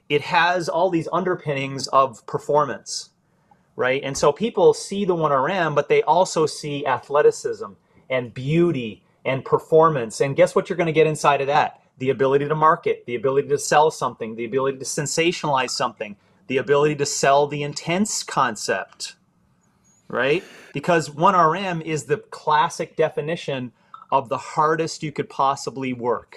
[0.09, 3.11] it has all these underpinnings of performance,
[3.77, 4.03] right?
[4.05, 7.73] And so people see the 1RM, but they also see athleticism
[8.11, 10.21] and beauty and performance.
[10.21, 11.81] And guess what you're going to get inside of that?
[11.99, 16.17] The ability to market, the ability to sell something, the ability to sensationalize something,
[16.49, 19.15] the ability to sell the intense concept,
[20.09, 20.45] right?
[20.73, 23.73] Because 1RM is the classic definition
[24.13, 26.37] of the hardest you could possibly work,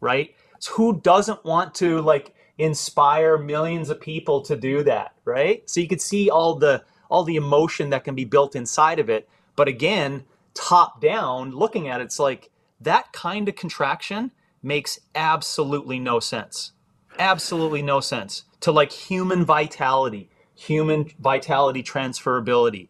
[0.00, 0.34] right?
[0.58, 5.68] So who doesn't want to like inspire millions of people to do that, right?
[5.68, 9.10] So you could see all the all the emotion that can be built inside of
[9.10, 9.28] it.
[9.54, 15.98] But again, top down, looking at it, it's like that kind of contraction makes absolutely
[15.98, 16.72] no sense.
[17.18, 22.88] Absolutely no sense to like human vitality, human vitality transferability.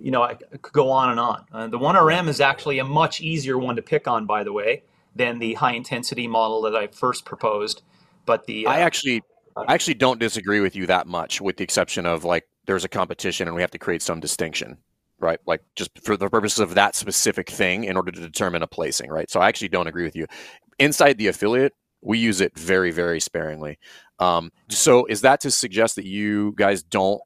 [0.00, 1.44] You know, I could go on and on.
[1.52, 4.84] Uh, the 1RM is actually a much easier one to pick on, by the way,
[5.16, 7.82] than the high intensity model that I first proposed.
[8.28, 9.22] But the uh, I actually
[9.56, 12.88] I actually don't disagree with you that much, with the exception of like there's a
[12.88, 14.76] competition and we have to create some distinction,
[15.18, 15.40] right?
[15.46, 19.10] Like just for the purposes of that specific thing in order to determine a placing,
[19.10, 19.30] right?
[19.30, 20.26] So I actually don't agree with you.
[20.78, 23.78] Inside the affiliate, we use it very, very sparingly.
[24.18, 27.22] Um, so is that to suggest that you guys don't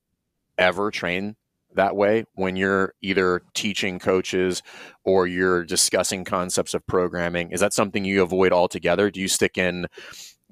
[0.56, 1.34] ever train
[1.74, 4.62] that way when you're either teaching coaches
[5.04, 7.50] or you're discussing concepts of programming?
[7.50, 9.10] Is that something you avoid altogether?
[9.10, 9.86] Do you stick in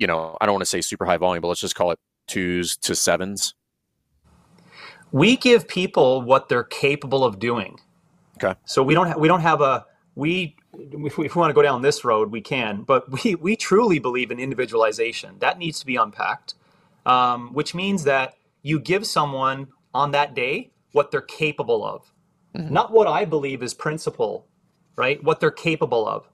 [0.01, 1.99] you know, I don't want to say super high volume, but let's just call it
[2.27, 3.55] twos to sevens?
[5.13, 7.79] We give people what they're capable of doing.
[8.43, 8.59] Okay.
[8.65, 9.85] So we don't ha- we don't have a
[10.15, 13.99] we if we, want to go down this road we can, but we we truly
[13.99, 15.37] believe in individualization.
[15.41, 16.55] That needs to be unpacked,
[17.05, 22.13] um, which means that you give someone on that day what they're capable of,
[22.57, 22.73] mm-hmm.
[22.73, 24.47] not what I believe is principle,
[24.97, 25.23] right?
[25.23, 26.29] What they're capable of.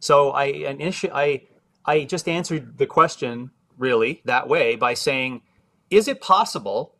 [0.00, 1.42] So I initially I
[1.84, 5.42] I just answered the question really that way by saying,
[5.90, 6.94] is it possible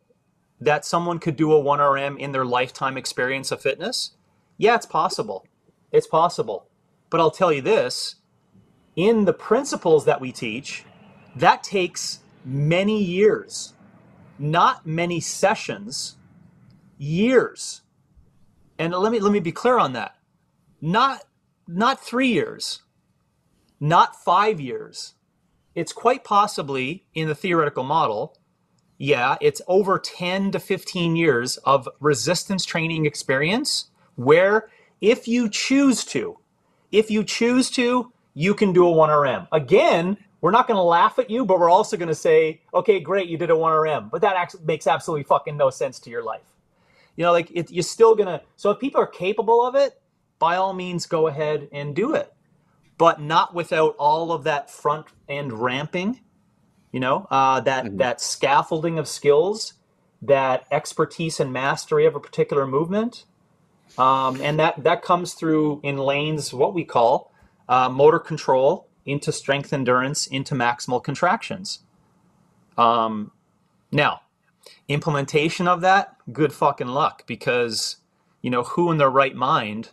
[0.59, 4.11] that someone could do a 1RM in their lifetime experience of fitness?
[4.57, 5.45] Yeah, it's possible.
[5.91, 6.67] It's possible.
[7.09, 8.15] But I'll tell you this
[8.95, 10.85] in the principles that we teach,
[11.35, 13.73] that takes many years,
[14.37, 16.17] not many sessions,
[16.97, 17.81] years.
[18.77, 20.15] And let me let me be clear on that.
[20.81, 21.23] Not
[21.67, 22.83] not 3 years,
[23.79, 25.13] not five years.
[25.75, 28.37] It's quite possibly in the theoretical model,
[28.97, 34.69] yeah, it's over 10 to 15 years of resistance training experience where
[35.01, 36.37] if you choose to,
[36.91, 39.47] if you choose to, you can do a 1RM.
[39.51, 42.99] Again, we're not going to laugh at you, but we're also going to say, okay,
[42.99, 44.09] great, you did a 1RM.
[44.11, 46.41] But that makes absolutely fucking no sense to your life.
[47.15, 49.99] You know, like it, you're still going to, so if people are capable of it,
[50.39, 52.33] by all means, go ahead and do it
[52.97, 56.21] but not without all of that front end ramping,
[56.91, 57.97] you know, uh, that mm-hmm.
[57.97, 59.73] that scaffolding of skills,
[60.21, 63.25] that expertise and mastery of a particular movement,
[63.97, 67.31] um, and that that comes through in lanes what we call
[67.67, 71.79] uh, motor control into strength endurance into maximal contractions.
[72.77, 73.31] Um,
[73.91, 74.21] now,
[74.87, 77.97] implementation of that, good fucking luck because
[78.41, 79.89] you know who in their right mind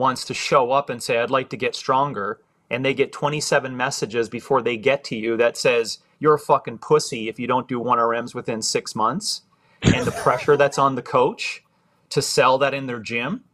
[0.00, 3.76] wants to show up and say, I'd like to get stronger, and they get 27
[3.76, 7.68] messages before they get to you that says, you're a fucking pussy if you don't
[7.68, 9.42] do 1RMs within six months,
[9.82, 11.62] and the pressure that's on the coach
[12.08, 13.44] to sell that in their gym,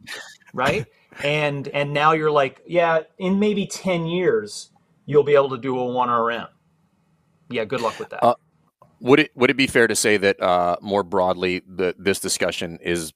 [0.53, 0.85] right?
[1.23, 4.71] And and now you're like, yeah, in maybe 10 years,
[5.05, 6.47] you'll be able to do a 1RM.
[7.49, 8.23] Yeah, good luck with that.
[8.23, 8.35] Uh,
[8.99, 12.79] would it would it be fair to say that uh, more broadly, the, this discussion
[12.81, 13.13] is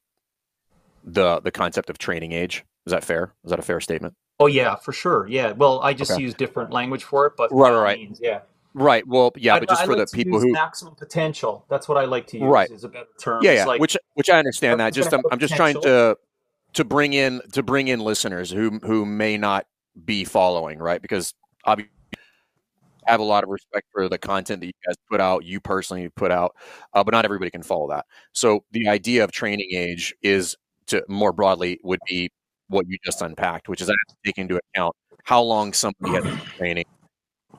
[1.03, 2.63] the the concept of training age?
[2.85, 3.33] Is that fair?
[3.43, 4.15] Is that a fair statement?
[4.39, 5.27] Oh yeah, for sure.
[5.27, 5.51] Yeah.
[5.51, 6.21] Well, I just okay.
[6.21, 7.99] use different language for it, but right, right.
[7.99, 8.41] Means, yeah.
[8.73, 9.05] Right.
[9.05, 11.65] Well, yeah, but just I, for like the people who maximum potential.
[11.69, 12.47] That's what I like to use.
[12.47, 12.71] Right.
[12.71, 13.43] Is a better term.
[13.43, 13.65] Yeah, yeah.
[13.65, 14.93] Like, which which I understand that.
[14.93, 16.17] Just I'm, I'm just trying to
[16.73, 19.67] to bring in to bring in listeners who who may not
[20.05, 21.33] be following right because
[21.65, 21.91] obviously
[23.05, 26.09] have a lot of respect for the content that you guys put out, you personally
[26.09, 26.55] put out,
[26.93, 28.05] uh, but not everybody can follow that.
[28.33, 30.55] So the idea of training age is
[30.87, 32.31] to more broadly would be
[32.71, 36.13] what you just unpacked, which is I have to take into account how long somebody
[36.13, 36.85] has been training,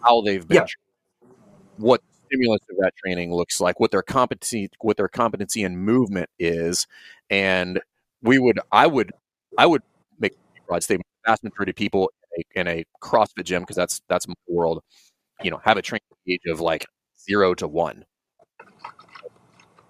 [0.02, 1.28] how they've been, yeah.
[1.76, 5.78] what the stimulus of that training looks like, what their competency, what their competency and
[5.78, 6.86] movement is,
[7.30, 7.80] and
[8.22, 9.12] we would, I would,
[9.58, 9.82] I would
[10.18, 11.06] make a broad statement.
[11.24, 14.34] The vast majority of people in a, in a CrossFit gym, because that's that's my
[14.48, 14.82] world,
[15.42, 16.86] you know, have a training age of like
[17.20, 18.04] zero to one.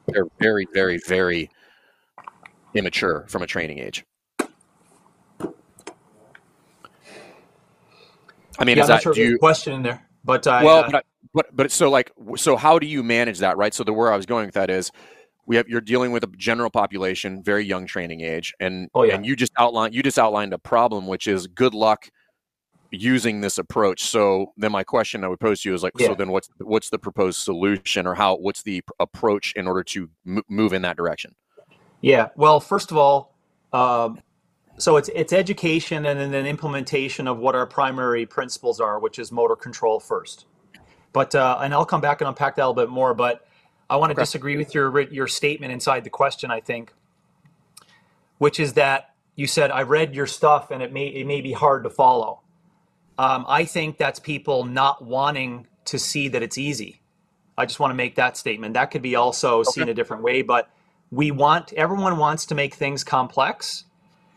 [0.08, 1.48] They're very, very, very
[2.74, 4.04] immature from a training age.
[8.62, 10.06] I mean, yeah, is that sure do you, question in there?
[10.24, 13.56] But I, well, uh, but, but but so like so how do you manage that,
[13.56, 13.74] right?
[13.74, 14.92] So the where I was going with that is
[15.46, 19.14] we have you're dealing with a general population, very young training age, and oh, yeah.
[19.14, 22.08] and you just outlined you just outlined a problem, which is good luck
[22.92, 24.04] using this approach.
[24.04, 26.08] So then my question I would pose to you is like, yeah.
[26.08, 30.08] so then what's what's the proposed solution, or how what's the approach in order to
[30.24, 31.34] m- move in that direction?
[32.00, 32.28] Yeah.
[32.36, 33.34] Well, first of all,
[33.72, 34.20] um,
[34.78, 39.30] so it's it's education and then implementation of what our primary principles are, which is
[39.30, 40.46] motor control first.
[41.12, 43.14] But uh, and I'll come back and unpack that a little bit more.
[43.14, 43.46] But
[43.90, 44.22] I want to okay.
[44.22, 46.50] disagree with your your statement inside the question.
[46.50, 46.92] I think,
[48.38, 51.52] which is that you said I read your stuff and it may it may be
[51.52, 52.40] hard to follow.
[53.18, 57.02] Um, I think that's people not wanting to see that it's easy.
[57.58, 58.74] I just want to make that statement.
[58.74, 59.70] That could be also okay.
[59.70, 60.70] seen a different way, but
[61.10, 63.84] we want everyone wants to make things complex.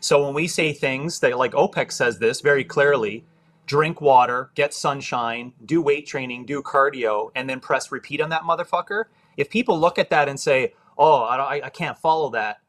[0.00, 3.24] So when we say things that like OPEX says this very clearly,
[3.66, 8.42] drink water, get sunshine, do weight training, do cardio, and then press repeat on that
[8.42, 9.04] motherfucker.
[9.36, 12.60] If people look at that and say, "Oh, I, I can't follow that,"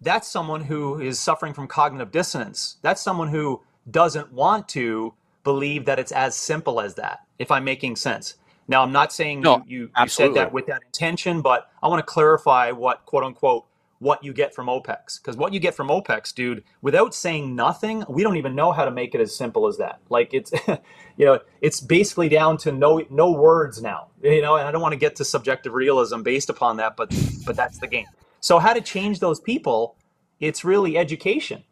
[0.00, 2.78] that's someone who is suffering from cognitive dissonance.
[2.82, 7.20] That's someone who doesn't want to believe that it's as simple as that.
[7.38, 8.36] If I'm making sense.
[8.68, 11.98] Now, I'm not saying no, you, you, said that with that intention, but I want
[11.98, 13.66] to clarify what quote unquote
[14.02, 15.20] what you get from OPEX.
[15.20, 18.84] Because what you get from OPEX, dude, without saying nothing, we don't even know how
[18.84, 20.00] to make it as simple as that.
[20.08, 20.52] Like it's,
[21.16, 24.08] you know, it's basically down to no no words now.
[24.20, 27.14] You know, and I don't want to get to subjective realism based upon that, but
[27.46, 28.06] but that's the game.
[28.40, 29.96] So how to change those people?
[30.40, 31.62] It's really education,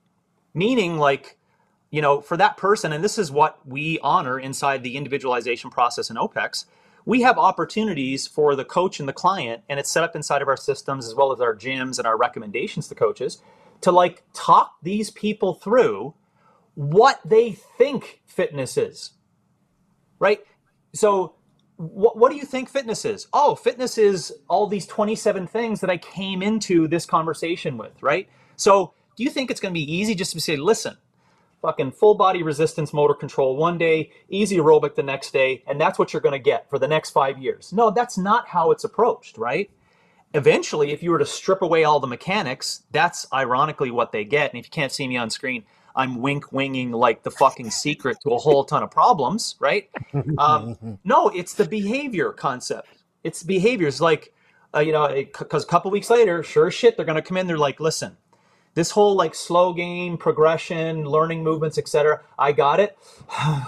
[0.54, 1.36] meaning like
[1.90, 6.08] you know, for that person, and this is what we honor inside the individualization process
[6.08, 6.66] in OPEX,
[7.04, 10.48] we have opportunities for the coach and the client, and it's set up inside of
[10.48, 13.42] our systems as well as our gyms and our recommendations to coaches
[13.80, 16.14] to like talk these people through
[16.74, 19.12] what they think fitness is.
[20.18, 20.40] Right?
[20.94, 21.34] So,
[21.76, 23.26] what, what do you think fitness is?
[23.32, 28.28] Oh, fitness is all these 27 things that I came into this conversation with, right?
[28.56, 30.98] So, do you think it's going to be easy just to say, listen,
[31.62, 35.98] fucking full body resistance motor control one day, easy aerobic the next day, and that's
[35.98, 37.72] what you're going to get for the next five years.
[37.72, 39.70] No, that's not how it's approached, right?
[40.32, 44.52] Eventually, if you were to strip away all the mechanics, that's ironically what they get.
[44.52, 48.18] And if you can't see me on screen, I'm wink winging like the fucking secret
[48.22, 49.88] to a whole ton of problems, right?
[50.38, 52.88] Um, no, it's the behavior concept.
[53.24, 54.32] It's behaviors like,
[54.74, 57.46] uh, you know, because a couple weeks later, sure shit, they're going to come in.
[57.46, 58.16] They're like, listen,
[58.74, 62.96] this whole like slow game progression learning movements etc i got it.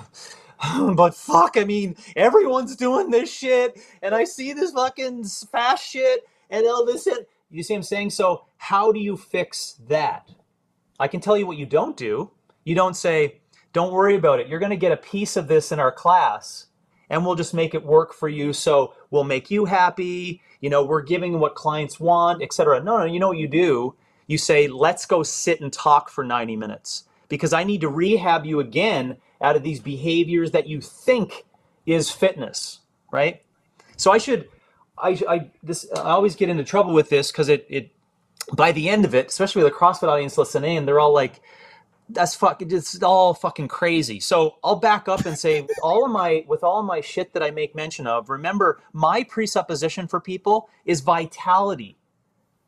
[0.94, 6.20] But fuck i mean everyone's doing this shit and i see this fucking fast shit
[6.50, 7.28] and all this shit.
[7.50, 8.10] You see what i'm saying?
[8.10, 10.30] So how do you fix that?
[11.00, 12.30] I can tell you what you don't do.
[12.62, 13.40] You don't say
[13.72, 14.46] don't worry about it.
[14.46, 16.66] You're going to get a piece of this in our class
[17.10, 20.42] and we'll just make it work for you so we'll make you happy.
[20.60, 23.96] You know we're giving what clients want etc no no you know what you do
[24.32, 28.46] you say, let's go sit and talk for 90 minutes because I need to rehab
[28.46, 31.44] you again out of these behaviors that you think
[31.86, 32.80] is fitness,
[33.12, 33.42] right?
[33.96, 34.48] So I should,
[34.98, 37.90] I, I, this, I always get into trouble with this because it, it,
[38.54, 41.40] by the end of it, especially with the CrossFit audience listening, in, they're all like,
[42.08, 44.18] that's fucking, it's all fucking crazy.
[44.20, 47.32] So I'll back up and say, with all of my, with all of my shit
[47.34, 51.96] that I make mention of, remember my presupposition for people is vitality,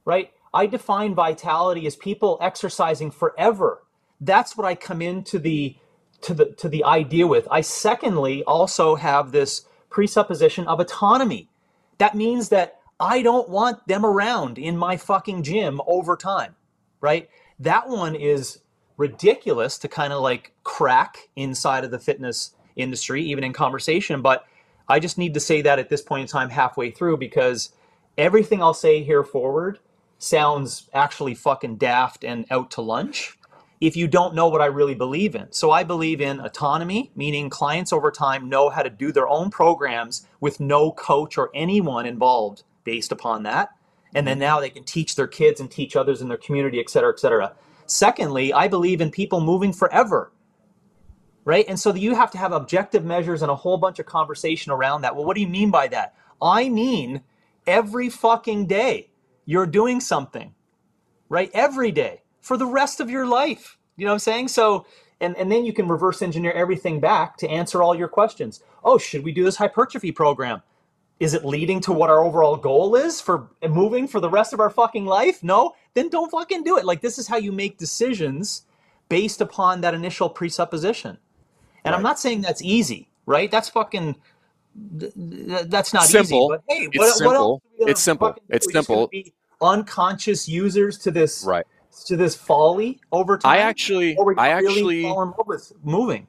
[0.05, 0.31] right?
[0.55, 3.83] I define vitality as people exercising forever.
[4.21, 5.77] That's what I come into the
[6.23, 7.49] to the to the idea with.
[7.51, 11.49] I secondly also have this presupposition of autonomy.
[11.99, 16.55] That means that I don't want them around in my fucking gym over time,
[17.01, 17.29] right?
[17.59, 18.61] That one is
[18.97, 24.23] ridiculous to kind of like crack inside of the fitness industry, even in conversation.
[24.23, 24.47] But
[24.89, 27.71] I just need to say that at this point in time, halfway through, because
[28.17, 29.81] everything I'll say here forward
[30.19, 33.37] sounds actually fucking daft and out to lunch
[33.81, 35.53] if you don't know what I really believe in.
[35.53, 39.51] So I believe in autonomy, meaning clients over time know how to do their own
[39.51, 43.71] programs with no coach or anyone involved based upon that.
[44.15, 46.89] And then now they can teach their kids and teach others in their community, et
[46.89, 47.53] cetera, et cetera.
[47.85, 50.33] Secondly, I believe in people moving forever.
[51.45, 51.67] Right?
[51.69, 55.03] And so you have to have objective measures and a whole bunch of conversation around
[55.03, 55.15] that.
[55.15, 56.15] Well, what do you mean by that?
[56.41, 57.23] I mean
[57.67, 59.11] every fucking day
[59.47, 60.55] you're doing something.
[61.29, 61.51] Right?
[61.55, 63.79] Every day for the rest of your life.
[63.97, 64.49] You know what I'm saying?
[64.49, 64.87] So
[65.21, 68.61] and, and then you can reverse engineer everything back to answer all your questions.
[68.83, 70.63] Oh, should we do this hypertrophy program?
[71.21, 74.61] Is it leading to what our overall goal is for moving for the rest of
[74.61, 75.43] our fucking life?
[75.43, 76.85] No, then don't fucking do it.
[76.85, 78.63] Like this is how you make decisions
[79.09, 81.19] based upon that initial presupposition.
[81.85, 81.97] And right.
[81.97, 83.51] I'm not saying that's easy, right?
[83.51, 84.17] That's fucking
[84.75, 86.53] that's not simple.
[86.53, 86.63] easy.
[86.67, 87.63] But hey, it's what, simple.
[87.77, 88.35] What it's simple.
[88.49, 89.11] It's simple.
[89.61, 91.67] unconscious users to this right
[92.07, 93.53] to this folly over time.
[93.53, 96.27] I actually, I actually fall in love with moving.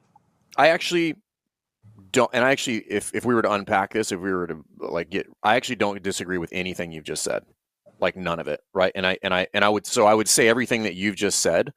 [0.56, 1.16] I actually
[2.12, 4.64] don't, and I actually, if if we were to unpack this, if we were to
[4.78, 7.44] like get, I actually don't disagree with anything you've just said,
[8.00, 8.92] like none of it, right?
[8.94, 11.40] And I and I and I would, so I would say everything that you've just
[11.40, 11.72] said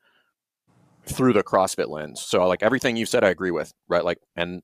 [1.06, 2.22] through the CrossFit lens.
[2.22, 4.06] So like everything you've said, I agree with, right?
[4.06, 4.62] Like and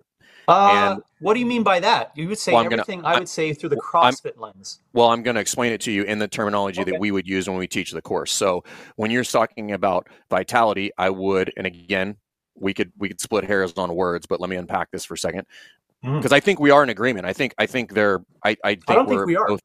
[0.47, 2.11] uh, and, what do you mean by that?
[2.15, 4.79] You would say well, everything gonna, I would say through the CrossFit I'm, lens.
[4.93, 6.91] Well, I'm going to explain it to you in the terminology okay.
[6.91, 8.31] that we would use when we teach the course.
[8.31, 8.63] So
[8.95, 12.17] when you're talking about vitality, I would, and again,
[12.57, 15.17] we could we could split hairs on words, but let me unpack this for a
[15.17, 15.45] second
[16.01, 16.35] because mm.
[16.35, 17.25] I think we are in agreement.
[17.25, 19.47] I think I think they're I I, think I don't think we are.
[19.47, 19.61] Both,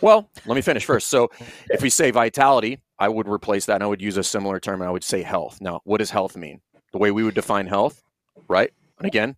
[0.00, 1.08] well, let me finish first.
[1.08, 1.30] So
[1.70, 4.80] if we say vitality, I would replace that and I would use a similar term
[4.80, 5.58] and I would say health.
[5.60, 6.60] Now, what does health mean?
[6.92, 8.02] The way we would define health,
[8.48, 8.72] right?
[8.98, 9.36] And again,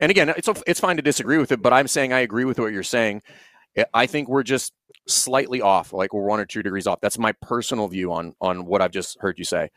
[0.00, 2.58] and again, it's it's fine to disagree with it, but I'm saying I agree with
[2.58, 3.22] what you're saying.
[3.94, 4.72] I think we're just
[5.06, 7.00] slightly off, like we're one or two degrees off.
[7.00, 9.70] That's my personal view on on what I've just heard you say.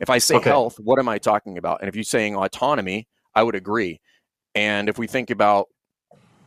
[0.00, 0.50] If I say okay.
[0.50, 1.80] health, what am I talking about?
[1.80, 4.00] And if you're saying autonomy, I would agree.
[4.54, 5.68] And if we think about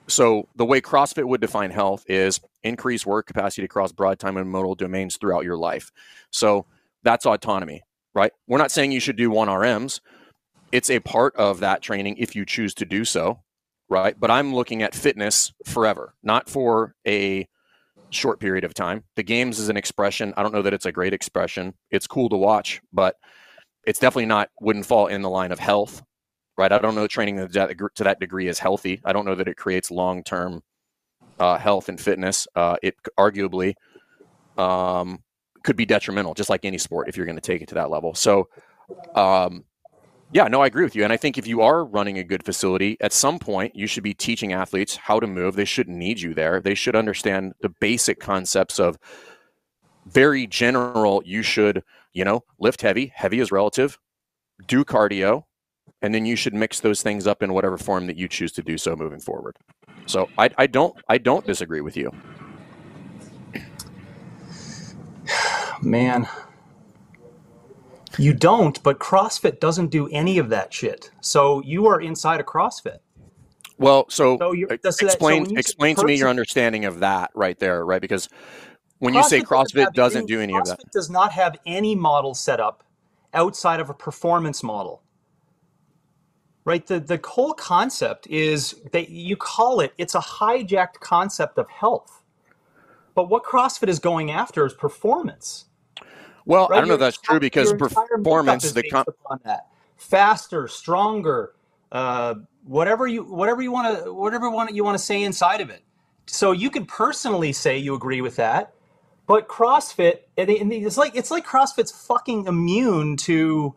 [0.07, 4.49] so the way CrossFit would define health is increase work capacity across broad time and
[4.49, 5.91] modal domains throughout your life.
[6.29, 6.65] So
[7.03, 7.81] that's autonomy,
[8.13, 8.31] right?
[8.47, 10.01] We're not saying you should do one RMs
[10.73, 13.43] it's a part of that training if you choose to do so,
[13.89, 14.19] right?
[14.19, 17.47] But I'm looking at fitness forever, not for a
[18.09, 19.03] short period of time.
[19.15, 20.33] The games is an expression.
[20.35, 21.75] I don't know that it's a great expression.
[21.91, 23.17] It's cool to watch, but
[23.85, 26.01] it's definitely not wouldn't fall in the line of health,
[26.57, 26.71] right?
[26.71, 27.69] I don't know training to
[27.99, 28.99] that, degree is healthy.
[29.05, 30.63] I don't know that it creates long term
[31.37, 32.47] uh, health and fitness.
[32.55, 33.75] Uh, it arguably
[34.57, 35.19] um,
[35.63, 37.91] could be detrimental, just like any sport, if you're going to take it to that
[37.91, 38.15] level.
[38.15, 38.49] So,
[39.13, 39.65] um,
[40.33, 41.03] yeah, no, I agree with you.
[41.03, 44.03] And I think if you are running a good facility, at some point you should
[44.03, 45.55] be teaching athletes how to move.
[45.55, 46.59] They shouldn't need you there.
[46.59, 48.97] They should understand the basic concepts of
[50.07, 51.21] very general.
[51.23, 53.99] You should, you know, lift heavy, heavy is relative,
[54.67, 55.43] do cardio,
[56.01, 58.63] and then you should mix those things up in whatever form that you choose to
[58.63, 59.55] do so moving forward.
[60.07, 62.11] So I, I don't I don't disagree with you.
[65.81, 66.27] Man,
[68.17, 71.11] you don't, but CrossFit doesn't do any of that shit.
[71.21, 72.99] So you are inside a CrossFit.
[73.77, 74.53] Well, so, so
[75.05, 78.01] explain so explain to me your understanding of that right there, right?
[78.01, 78.29] Because
[78.99, 81.57] when CrossFit you say CrossFit doesn't any, do any CrossFit of that, does not have
[81.65, 82.83] any model set up
[83.33, 85.01] outside of a performance model.
[86.65, 86.85] Right?
[86.85, 92.23] The the whole concept is that you call it it's a hijacked concept of health.
[93.15, 95.65] But what CrossFit is going after is performance.
[96.45, 96.77] Well, right?
[96.77, 98.83] I don't know if that's true because performance the
[99.45, 99.67] that
[99.97, 101.53] faster, stronger,
[101.91, 102.35] uh,
[102.65, 105.83] whatever you whatever you want to whatever you want to say inside of it.
[106.27, 108.73] So you could personally say you agree with that,
[109.27, 113.75] but CrossFit it's like it's like CrossFit's fucking immune to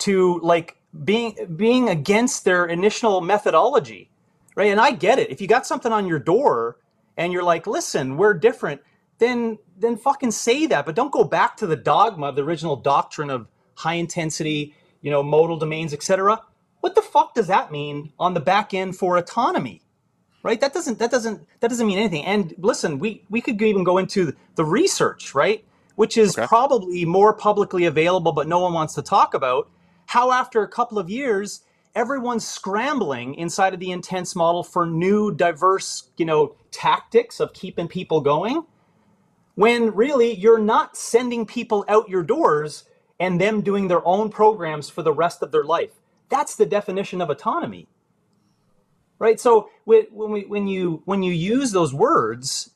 [0.00, 4.10] to like being being against their initial methodology,
[4.56, 4.70] right?
[4.70, 5.30] And I get it.
[5.30, 6.78] If you got something on your door
[7.16, 8.80] and you're like, listen, we're different
[9.18, 12.76] then then fucking say that, but don't go back to the dogma of the original
[12.76, 16.42] doctrine of high intensity, you know, modal domains, etc.
[16.80, 19.82] What the fuck does that mean on the back end for autonomy?
[20.42, 20.60] Right?
[20.60, 22.24] That doesn't that doesn't that doesn't mean anything.
[22.24, 25.64] And listen, we we could even go into the research, right?
[25.96, 26.46] Which is okay.
[26.46, 29.68] probably more publicly available, but no one wants to talk about.
[30.06, 31.62] How after a couple of years,
[31.94, 37.88] everyone's scrambling inside of the intense model for new, diverse, you know, tactics of keeping
[37.88, 38.64] people going
[39.58, 42.84] when really you're not sending people out your doors,
[43.18, 45.90] and them doing their own programs for the rest of their life.
[46.28, 47.88] That's the definition of autonomy.
[49.18, 49.40] Right?
[49.40, 52.70] So when, we, when, you, when you use those words,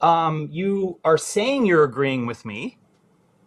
[0.00, 2.78] um, you are saying you're agreeing with me,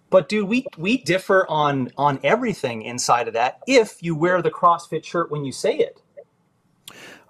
[0.10, 3.60] but dude, we we differ on on everything inside of that.
[3.68, 6.02] If you wear the CrossFit shirt when you say it,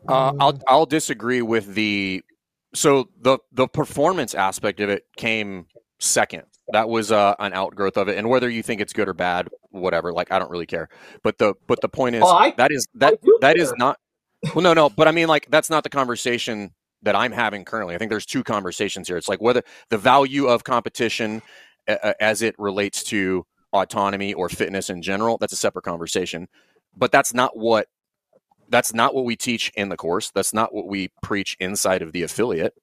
[0.07, 2.23] uh, I'll I'll disagree with the
[2.73, 5.67] so the the performance aspect of it came
[5.99, 6.43] second.
[6.71, 9.49] That was uh, an outgrowth of it, and whether you think it's good or bad,
[9.71, 10.13] whatever.
[10.13, 10.89] Like I don't really care.
[11.23, 13.97] But the but the point is I, that is that that is not.
[14.55, 14.89] Well, no, no.
[14.89, 17.95] But I mean, like that's not the conversation that I'm having currently.
[17.95, 19.17] I think there's two conversations here.
[19.17, 21.41] It's like whether the value of competition
[21.87, 25.37] uh, as it relates to autonomy or fitness in general.
[25.37, 26.47] That's a separate conversation.
[26.95, 27.87] But that's not what
[28.69, 30.31] that's not what we teach in the course.
[30.31, 32.73] That's not what we preach inside of the affiliate.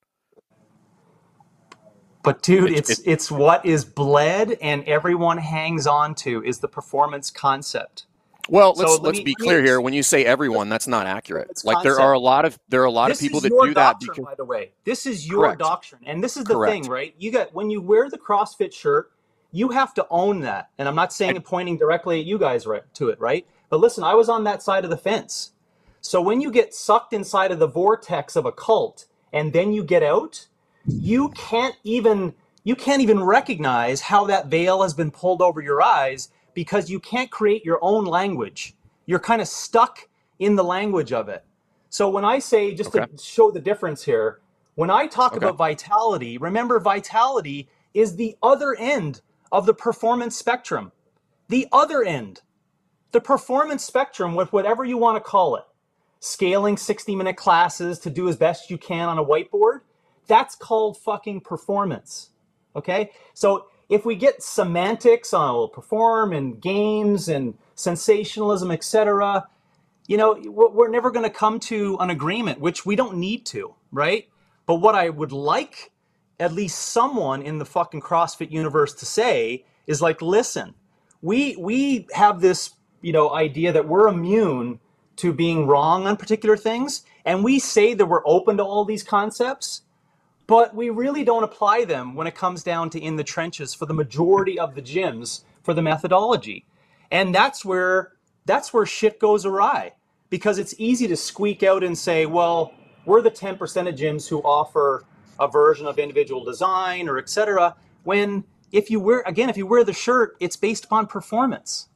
[2.22, 6.68] But dude, it's it's, it's what is bled and everyone hangs on to is the
[6.68, 8.06] performance concept.
[8.48, 9.80] Well, let's so let's me, be clear here.
[9.80, 11.64] When you say everyone, that's not accurate.
[11.64, 13.74] Like there are a lot of there are a lot this of people that do
[13.74, 14.00] that.
[14.00, 15.58] Because, by the way, this is your correct.
[15.60, 16.72] doctrine, and this is the correct.
[16.72, 17.14] thing, right?
[17.18, 19.12] You got when you wear the CrossFit shirt,
[19.52, 20.70] you have to own that.
[20.78, 23.46] And I'm not saying and pointing directly at you guys right, to it, right?
[23.68, 25.52] But listen, I was on that side of the fence.
[26.06, 29.82] So when you get sucked inside of the vortex of a cult and then you
[29.82, 30.46] get out,
[30.86, 32.32] you can't even
[32.62, 37.00] you can't even recognize how that veil has been pulled over your eyes because you
[37.00, 38.76] can't create your own language.
[39.06, 41.44] You're kind of stuck in the language of it.
[41.90, 43.06] So when I say just okay.
[43.06, 44.38] to show the difference here,
[44.76, 45.44] when I talk okay.
[45.44, 50.92] about vitality, remember vitality is the other end of the performance spectrum.
[51.48, 52.42] The other end.
[53.10, 55.64] The performance spectrum with whatever you want to call it
[56.20, 59.80] scaling 60 minute classes to do as best you can on a whiteboard,
[60.26, 62.30] that's called fucking performance.
[62.74, 63.10] Okay?
[63.34, 69.48] So if we get semantics on will perform and games and sensationalism, etc.,
[70.08, 73.74] you know, we're never going to come to an agreement, which we don't need to,
[73.90, 74.28] right?
[74.64, 75.90] But what I would like
[76.38, 80.74] at least someone in the fucking CrossFit universe to say is like, listen,
[81.22, 84.80] we we have this, you know, idea that we're immune
[85.16, 87.04] to being wrong on particular things.
[87.24, 89.82] And we say that we're open to all these concepts,
[90.46, 93.86] but we really don't apply them when it comes down to in the trenches for
[93.86, 96.64] the majority of the gyms for the methodology.
[97.10, 98.12] And that's where
[98.44, 99.92] that's where shit goes awry
[100.30, 102.72] because it's easy to squeak out and say, well,
[103.04, 103.52] we're the 10%
[103.88, 105.04] of gyms who offer
[105.38, 107.74] a version of individual design or etc.
[108.04, 111.88] When if you wear again, if you wear the shirt, it's based upon performance.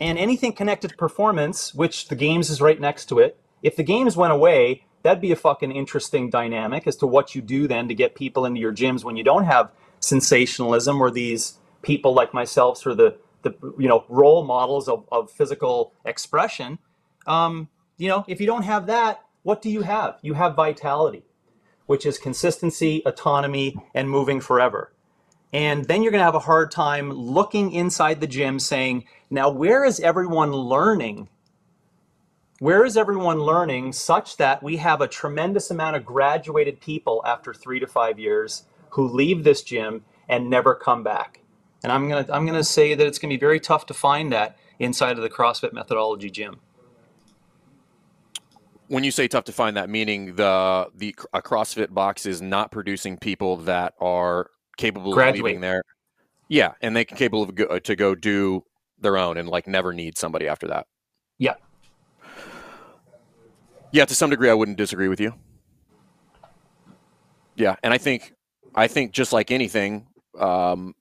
[0.00, 3.82] And anything connected to performance, which the games is right next to it, if the
[3.82, 7.88] games went away, that'd be a fucking interesting dynamic as to what you do then
[7.88, 9.70] to get people into your gyms when you don't have
[10.00, 15.06] sensationalism or these people like myself sort of the, the you know role models of,
[15.12, 16.78] of physical expression.
[17.26, 20.18] Um, you know, if you don't have that, what do you have?
[20.22, 21.24] You have vitality,
[21.86, 24.92] which is consistency, autonomy, and moving forever.
[25.54, 29.48] And then you're going to have a hard time looking inside the gym saying, now,
[29.48, 31.28] where is everyone learning?
[32.58, 37.54] Where is everyone learning such that we have a tremendous amount of graduated people after
[37.54, 41.40] three to five years who leave this gym and never come back?
[41.84, 43.86] And I'm going to I'm going to say that it's going to be very tough
[43.86, 46.58] to find that inside of the CrossFit methodology gym.
[48.88, 52.72] When you say tough to find that, meaning the the a CrossFit box is not
[52.72, 55.40] producing people that are capable Graduate.
[55.40, 55.82] of leaving there.
[56.48, 58.64] Yeah, and they can capable of go, to go do
[58.98, 60.86] their own and like never need somebody after that.
[61.38, 61.54] Yeah.
[63.92, 65.34] Yeah, to some degree, I wouldn't disagree with you.
[67.56, 68.34] Yeah, and I think
[68.74, 70.08] I think just like anything,
[70.38, 70.94] um,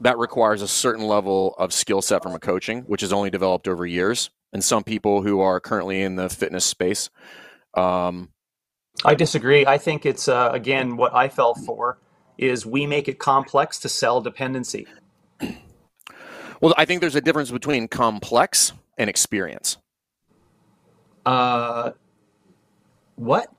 [0.00, 3.68] that requires a certain level of skill set from a coaching, which is only developed
[3.68, 4.30] over years.
[4.52, 7.10] And some people who are currently in the fitness space.
[7.74, 8.30] Um,
[9.04, 9.66] I disagree.
[9.66, 11.98] I think it's uh, again what I fell for
[12.38, 14.86] is we make it complex to sell dependency.
[16.60, 19.76] Well, I think there's a difference between complex and experience.
[21.24, 21.92] Uh,
[23.16, 23.50] what?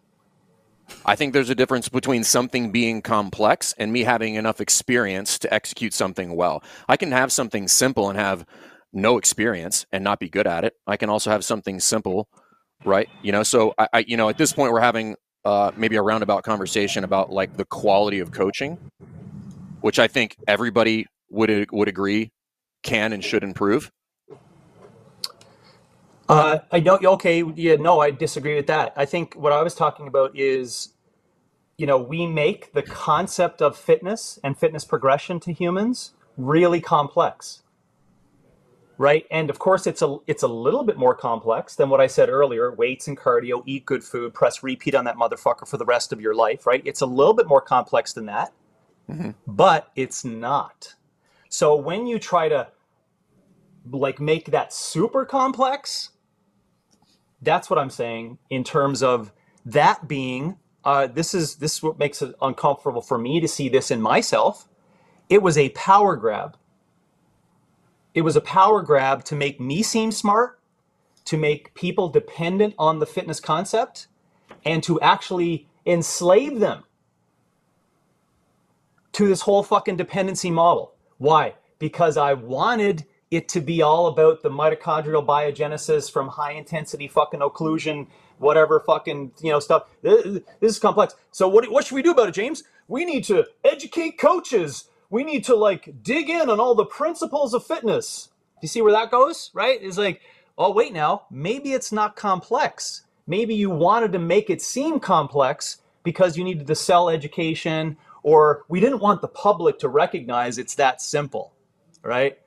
[1.05, 5.53] I think there's a difference between something being complex and me having enough experience to
[5.53, 6.63] execute something well.
[6.87, 8.45] I can have something simple and have
[8.93, 10.75] no experience and not be good at it.
[10.87, 12.29] I can also have something simple,
[12.85, 13.09] right?
[13.21, 15.15] You know, so I, I you know, at this point we're having
[15.47, 18.77] uh, maybe a roundabout conversation about like the quality of coaching,
[19.79, 22.31] which I think everybody would would agree
[22.83, 23.89] can and should improve.
[26.27, 26.99] Uh, I know.
[27.01, 28.91] Okay, yeah, no, I disagree with that.
[28.97, 30.89] I think what I was talking about is,
[31.77, 37.63] you know, we make the concept of fitness and fitness progression to humans really complex.
[38.97, 39.25] Right?
[39.29, 42.29] And of course, it's a it's a little bit more complex than what I said
[42.29, 46.11] earlier: weights and cardio, eat good food, press repeat on that motherfucker for the rest
[46.11, 46.81] of your life, right?
[46.85, 48.51] It's a little bit more complex than that,
[49.09, 49.31] mm-hmm.
[49.45, 50.95] but it's not.
[51.49, 52.67] So when you try to
[53.89, 56.09] like make that super complex,
[57.41, 59.31] that's what I'm saying in terms of
[59.65, 60.57] that being.
[60.83, 64.01] Uh, this is this is what makes it uncomfortable for me to see this in
[64.01, 64.67] myself.
[65.29, 66.57] It was a power grab
[68.17, 70.59] it was a power grab to make me seem smart,
[71.23, 74.07] to make people dependent on the fitness concept,
[74.65, 76.83] and to actually enslave them
[79.11, 80.95] to this whole fucking dependency model.
[81.19, 81.53] Why?
[81.77, 87.41] Because I wanted it to be all about the mitochondrial biogenesis from high intensity fucking
[87.41, 88.07] occlusion,
[88.39, 89.83] whatever fucking, you know, stuff.
[90.01, 91.13] This, is complex.
[91.31, 92.63] So what, what should we do about it, James?
[92.87, 97.53] We need to educate coaches we need to like dig in on all the principles
[97.53, 98.29] of fitness.
[98.55, 99.51] Do you see where that goes?
[99.53, 99.79] Right?
[99.81, 100.21] It's like,
[100.57, 103.03] oh, wait now, maybe it's not complex.
[103.27, 108.63] Maybe you wanted to make it seem complex because you needed to sell education, or
[108.69, 111.51] we didn't want the public to recognize it's that simple,
[112.01, 112.37] right?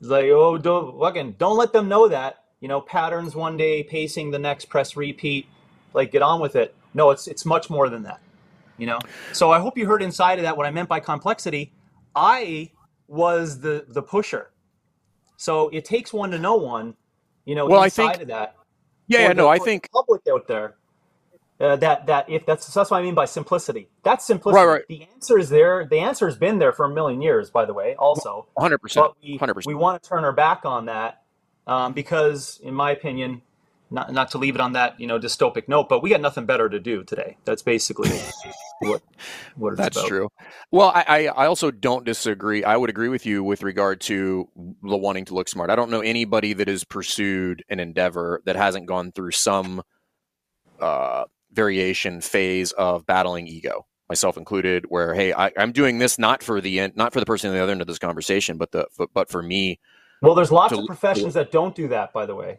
[0.00, 2.44] It's like, oh, don't, fucking, don't let them know that.
[2.60, 5.46] You know, patterns one day, pacing the next, press repeat.
[5.92, 6.74] Like, get on with it.
[6.94, 8.20] No, it's it's much more than that.
[8.78, 8.98] You know.
[9.32, 11.72] So I hope you heard inside of that what I meant by complexity
[12.14, 12.72] I
[13.08, 14.50] was the the pusher.
[15.36, 16.94] So it takes one to know one,
[17.44, 18.56] you know, well, inside I think, of that.
[19.08, 20.74] Yeah, yeah no, I think public out there.
[21.60, 23.88] Uh, that that if that's that's what I mean by simplicity.
[24.02, 24.64] That's simplicity.
[24.64, 24.84] Right, right.
[24.88, 25.84] The answer is there.
[25.84, 27.94] The answer has been there for a million years, by the way.
[27.96, 29.12] Also, hundred percent.
[29.38, 29.66] Hundred percent.
[29.66, 31.22] We want to turn our back on that
[31.66, 33.42] um, because, in my opinion,
[33.90, 36.46] not not to leave it on that you know dystopic note, but we got nothing
[36.46, 37.36] better to do today.
[37.44, 38.10] That's basically
[38.80, 39.02] what
[39.56, 40.08] what That's about.
[40.08, 40.28] true.
[40.70, 42.64] Well, I I also don't disagree.
[42.64, 44.48] I would agree with you with regard to
[44.82, 45.70] the wanting to look smart.
[45.70, 49.82] I don't know anybody that has pursued an endeavor that hasn't gone through some
[50.80, 56.42] uh, variation phase of battling ego myself included where hey I, am doing this not
[56.42, 58.72] for the end not for the person on the other end of this conversation but
[58.72, 59.78] the but for me
[60.20, 62.58] well there's lots to, of professions that don't do that by the way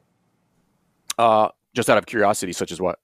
[1.18, 3.00] uh, just out of curiosity, such as what?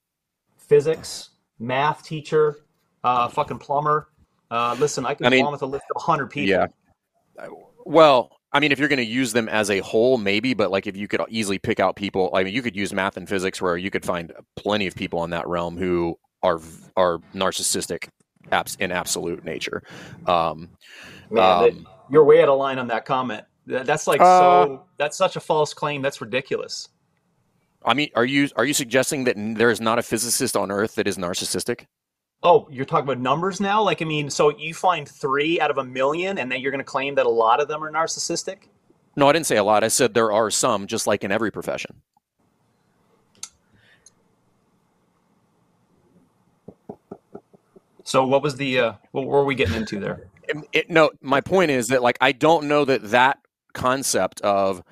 [0.56, 2.56] Physics, math teacher,
[3.04, 4.08] uh, fucking plumber.
[4.50, 6.48] Uh, listen, I can I mean, with a list of 100 people.
[6.48, 6.66] Yeah.
[7.84, 10.86] Well, I mean, if you're going to use them as a whole, maybe, but like
[10.86, 13.60] if you could easily pick out people, I mean, you could use math and physics
[13.60, 16.60] where you could find plenty of people in that realm who are
[16.96, 18.08] are narcissistic
[18.50, 19.82] apps in absolute nature.
[20.26, 20.70] Um,
[21.30, 23.44] Man, um, you're way out of line on that comment.
[23.66, 24.84] That's like uh, so.
[24.96, 26.00] That's such a false claim.
[26.00, 26.88] That's ridiculous.
[27.84, 30.94] I mean, are you are you suggesting that there is not a physicist on Earth
[30.94, 31.86] that is narcissistic?
[32.42, 33.82] Oh, you're talking about numbers now?
[33.82, 36.78] Like, I mean, so you find three out of a million, and then you're going
[36.78, 38.68] to claim that a lot of them are narcissistic?
[39.16, 39.82] No, I didn't say a lot.
[39.82, 42.00] I said there are some, just like in every profession.
[48.04, 50.28] So, what was the uh, what were we getting into there?
[50.44, 53.38] It, it, no, my point is that like I don't know that that
[53.74, 54.82] concept of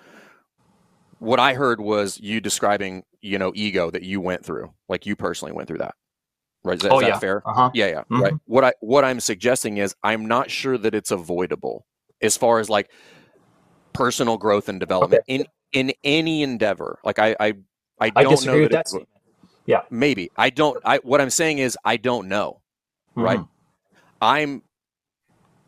[1.18, 5.16] what I heard was you describing, you know, ego that you went through, like you
[5.16, 5.94] personally went through that.
[6.66, 6.76] Right?
[6.76, 7.18] Is that, oh, is yeah.
[7.18, 7.42] fair?
[7.48, 7.70] Uh-huh.
[7.74, 8.00] Yeah, yeah.
[8.00, 8.20] Mm-hmm.
[8.20, 8.34] Right.
[8.46, 11.86] What I what I'm suggesting is I'm not sure that it's avoidable
[12.20, 12.90] as far as like
[13.92, 15.34] personal growth and development okay.
[15.34, 16.98] in in any endeavor.
[17.04, 17.54] Like I I
[18.00, 18.86] I don't I know that.
[18.86, 19.06] that
[19.66, 19.82] yeah.
[19.90, 20.30] Maybe.
[20.36, 22.60] I don't I what I'm saying is I don't know.
[23.10, 23.22] Mm-hmm.
[23.22, 23.40] Right?
[24.20, 24.62] I'm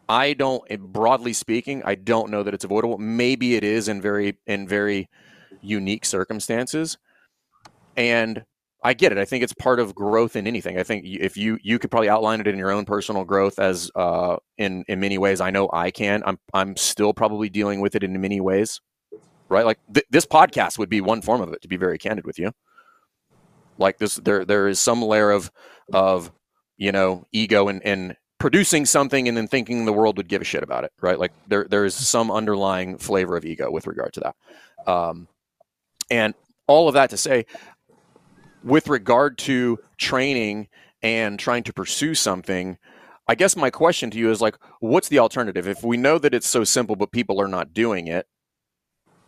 [0.09, 2.97] I don't broadly speaking, I don't know that it's avoidable.
[2.99, 5.09] Maybe it is in very in very
[5.61, 6.97] unique circumstances.
[7.97, 8.45] And
[8.83, 9.19] I get it.
[9.19, 10.79] I think it's part of growth in anything.
[10.79, 13.91] I think if you you could probably outline it in your own personal growth as
[13.97, 15.41] uh, in in many ways.
[15.41, 16.23] I know I can.
[16.25, 18.81] I'm I'm still probably dealing with it in many ways,
[19.49, 19.67] right?
[19.67, 21.63] Like th- this podcast would be one form of it.
[21.63, 22.53] To be very candid with you,
[23.79, 25.51] like this, there there is some layer of
[25.93, 26.31] of
[26.77, 30.45] you know ego and and producing something and then thinking the world would give a
[30.45, 31.19] shit about it, right?
[31.19, 34.91] Like there there is some underlying flavor of ego with regard to that.
[34.91, 35.27] Um,
[36.11, 36.35] and
[36.69, 37.47] all of that to say,
[38.63, 40.69] with regard to training
[41.03, 42.79] and trying to pursue something,
[43.27, 45.69] I guess my question to you is like, what's the alternative?
[45.69, 48.27] If we know that it's so simple, but people are not doing it,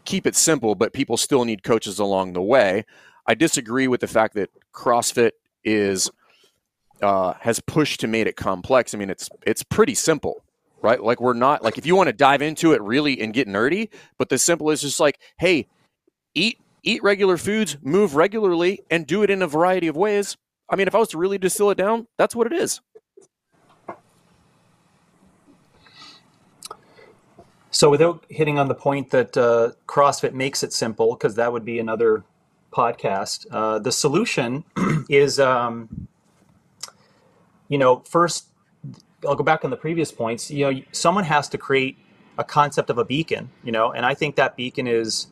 [0.05, 2.85] keep it simple, but people still need coaches along the way.
[3.27, 5.33] I disagree with the fact that CrossFit
[5.65, 6.11] is
[7.03, 8.95] uh, has pushed to make it complex.
[8.95, 10.43] I mean, it's it's pretty simple,
[10.83, 11.03] right?
[11.03, 13.91] Like we're not like if you want to dive into it really and get nerdy,
[14.19, 15.69] but the simple is just like, hey,
[16.35, 20.37] eat eat regular foods, move regularly, and do it in a variety of ways.
[20.69, 22.81] I mean, if I was to really distill it down, that's what it is.
[27.73, 31.65] So, without hitting on the point that uh, CrossFit makes it simple, because that would
[31.65, 32.25] be another
[32.73, 34.65] podcast, uh, the solution
[35.09, 36.09] is, um,
[37.69, 38.47] you know, first,
[39.27, 40.51] I'll go back on the previous points.
[40.51, 41.97] You know, someone has to create
[42.39, 45.29] a concept of a beacon, you know, and I think that beacon is,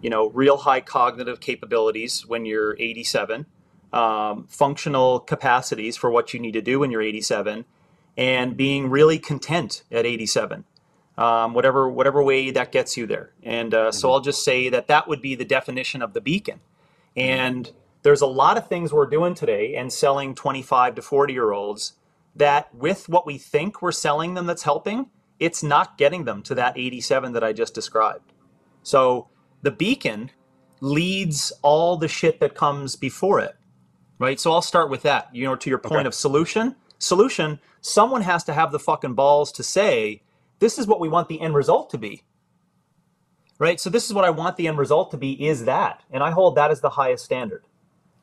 [0.00, 3.46] you know, real high cognitive capabilities when you're 87,
[3.92, 7.64] um, functional capacities for what you need to do when you're 87,
[8.16, 10.64] and being really content at 87
[11.20, 13.32] um, whatever whatever way that gets you there.
[13.42, 13.92] And uh, mm-hmm.
[13.92, 16.60] so I'll just say that that would be the definition of the beacon.
[17.14, 17.70] And
[18.02, 21.92] there's a lot of things we're doing today and selling 25 to 40 year olds
[22.34, 26.54] that with what we think we're selling them that's helping, it's not getting them to
[26.54, 28.32] that 87 that I just described.
[28.82, 29.28] So
[29.62, 30.30] the beacon
[30.80, 33.56] leads all the shit that comes before it.
[34.18, 34.38] Right?
[34.38, 35.34] So I'll start with that.
[35.34, 36.06] You know, to your point okay.
[36.06, 40.22] of solution, solution, someone has to have the fucking balls to say,
[40.58, 42.22] this is what we want the end result to be.
[43.58, 43.80] Right?
[43.80, 46.02] So this is what I want the end result to be is that.
[46.10, 47.64] And I hold that as the highest standard.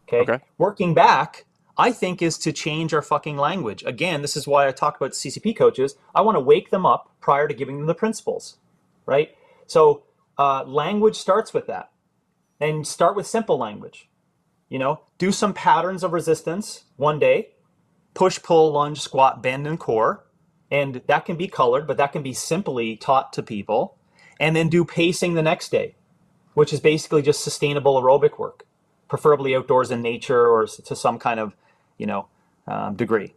[0.08, 0.22] Okay?
[0.22, 0.44] okay.
[0.58, 1.46] Working back,
[1.78, 3.84] I think is to change our fucking language.
[3.86, 5.96] Again, this is why I talk about CCP coaches.
[6.16, 8.58] I want to wake them up prior to giving them the principles.
[9.06, 9.36] Right?
[9.68, 10.04] So
[10.38, 11.92] uh, language starts with that.
[12.60, 14.10] And start with simple language.
[14.70, 17.50] You know, do some patterns of resistance one day,
[18.16, 20.28] push, pull, lunge, squat, bend, and core
[20.70, 23.98] and that can be colored, but that can be simply taught to people.
[24.40, 25.96] And then do pacing the next day,
[26.54, 28.66] which is basically just sustainable aerobic work,
[29.08, 31.56] preferably outdoors in nature or to some kind of,
[31.98, 32.28] you know,
[32.68, 33.34] um, degree.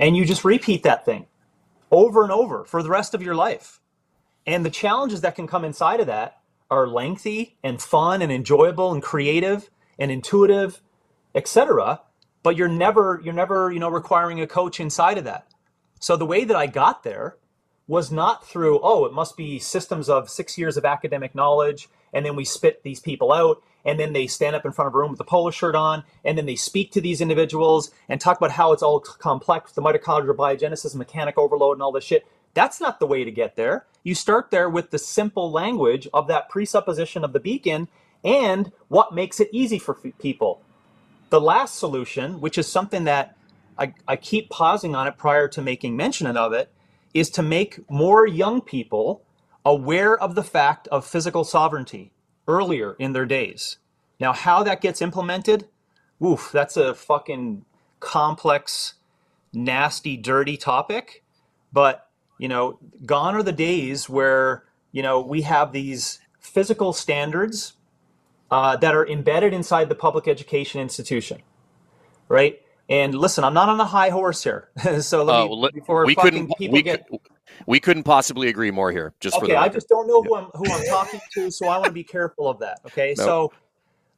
[0.00, 1.26] And you just repeat that thing
[1.90, 3.78] over and over for the rest of your life.
[4.46, 6.40] And the challenges that can come inside of that
[6.70, 10.80] are lengthy and fun and enjoyable and creative and intuitive,
[11.34, 12.00] etc.
[12.42, 15.46] But you're never you're never you know requiring a coach inside of that.
[16.00, 17.36] So the way that I got there
[17.86, 22.24] was not through, oh, it must be systems of six years of academic knowledge, and
[22.24, 24.98] then we spit these people out, and then they stand up in front of a
[24.98, 28.38] room with a polo shirt on, and then they speak to these individuals and talk
[28.38, 32.26] about how it's all complex, the mitochondrial biogenesis, mechanic overload, and all this shit.
[32.54, 33.86] That's not the way to get there.
[34.02, 37.88] You start there with the simple language of that presupposition of the beacon
[38.24, 40.62] and what makes it easy for people.
[41.30, 43.36] The last solution, which is something that
[43.78, 46.70] I, I keep pausing on it prior to making mention of it,
[47.14, 49.22] is to make more young people
[49.64, 52.12] aware of the fact of physical sovereignty
[52.48, 53.78] earlier in their days.
[54.20, 55.68] Now, how that gets implemented,
[56.24, 57.64] oof, that's a fucking
[58.00, 58.94] complex,
[59.52, 61.24] nasty, dirty topic.
[61.72, 62.08] But,
[62.42, 62.76] you know,
[63.06, 67.74] gone are the days where, you know, we have these physical standards
[68.50, 71.40] uh, that are embedded inside the public education institution,
[72.26, 72.60] right?
[72.88, 74.70] And listen, I'm not on a high horse here.
[75.02, 77.06] so let me, uh, before we couldn't, people we get.
[77.06, 77.20] Could,
[77.68, 79.14] we couldn't possibly agree more here.
[79.20, 81.86] Just okay, I just don't know who I'm who I'm talking to, so I want
[81.86, 82.80] to be careful of that.
[82.86, 83.24] Okay, nope.
[83.24, 83.52] so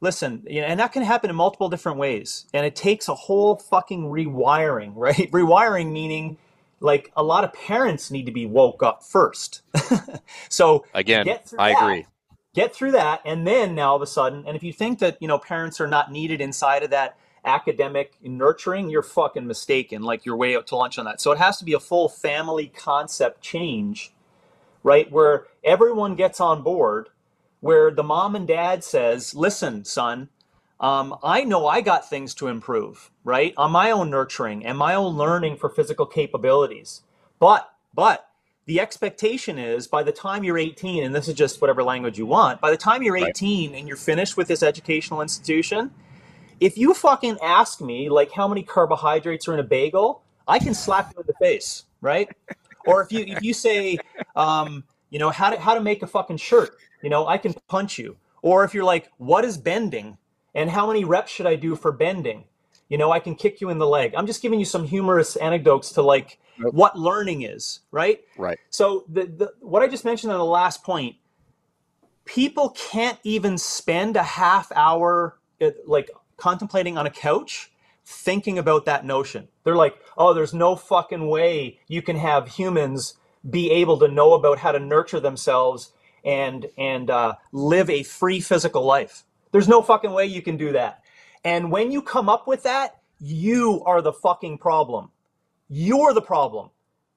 [0.01, 3.15] listen, you know, and that can happen in multiple different ways, and it takes a
[3.15, 5.31] whole fucking rewiring, right?
[5.31, 6.39] Rewiring meaning
[6.85, 9.63] like a lot of parents need to be woke up first.
[10.51, 11.27] so again,
[11.59, 12.07] I that, agree.
[12.55, 15.17] Get through that, and then now all of a sudden, and if you think that
[15.21, 20.03] you know parents are not needed inside of that academic nurturing, you're fucking mistaken.
[20.03, 21.23] Like you're way out to lunch on that.
[21.23, 24.13] So it has to be a full family concept change,
[24.83, 25.11] right?
[25.11, 27.09] Where everyone gets on board,
[27.61, 30.29] where the mom and dad says, listen, son,
[30.81, 33.55] um, I know I got things to improve, right?
[33.57, 37.03] On my own nurturing and my own learning for physical capabilities.
[37.39, 38.29] But, but,
[38.67, 42.25] the expectation is by the time you're 18, and this is just whatever language you
[42.25, 43.79] want, by the time you're 18 right.
[43.79, 45.91] and you're finished with this educational institution,
[46.61, 50.73] if you fucking ask me like how many carbohydrates are in a bagel, I can
[50.73, 52.31] slap you in the face, right?
[52.87, 53.99] or if you if you say,
[54.37, 57.55] um, you know, how to how to make a fucking shirt, you know, I can
[57.69, 58.17] punch you.
[58.43, 60.19] Or if you're like, what is bending,
[60.55, 62.45] and how many reps should I do for bending?
[62.89, 64.15] You know, I can kick you in the leg.
[64.17, 66.75] I'm just giving you some humorous anecdotes to like nope.
[66.75, 68.21] what learning is, right?
[68.37, 68.59] Right.
[68.71, 71.17] So the, the what I just mentioned on the last point,
[72.25, 77.71] people can't even spend a half hour uh, like contemplating on a couch
[78.05, 79.49] thinking about that notion.
[79.65, 83.15] They're like, oh, there's no fucking way you can have humans
[83.49, 85.93] be able to know about how to nurture themselves
[86.25, 89.25] and and uh, live a free physical life.
[89.55, 91.05] There's no fucking way you can do that.
[91.45, 95.13] And when you come up with that, you are the fucking problem.
[95.69, 96.71] You're the problem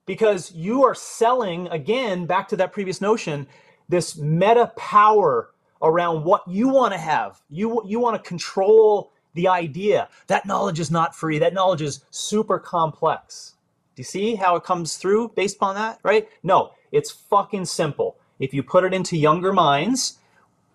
[0.05, 3.47] because you are selling again back to that previous notion
[3.89, 5.49] this meta power
[5.81, 7.41] around what you want to have.
[7.49, 10.07] You you want to control the idea.
[10.27, 11.39] That knowledge is not free.
[11.39, 13.55] That knowledge is super complex.
[13.95, 16.29] Do you see how it comes through based upon that, right?
[16.43, 18.15] No, it's fucking simple.
[18.37, 20.19] if you put it into younger minds,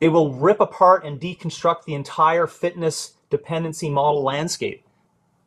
[0.03, 4.85] it will rip apart and deconstruct the entire fitness dependency model landscape.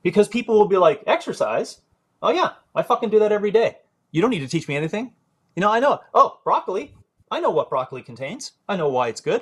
[0.01, 1.82] Because people will be like, exercise?
[2.22, 3.80] Oh, yeah, I fucking do that every day.
[4.12, 5.12] You don't need to teach me anything.
[5.58, 5.99] You know, I know.
[6.14, 6.95] Oh, broccoli.
[7.30, 8.53] I know what broccoli contains.
[8.70, 9.41] I know why it's good.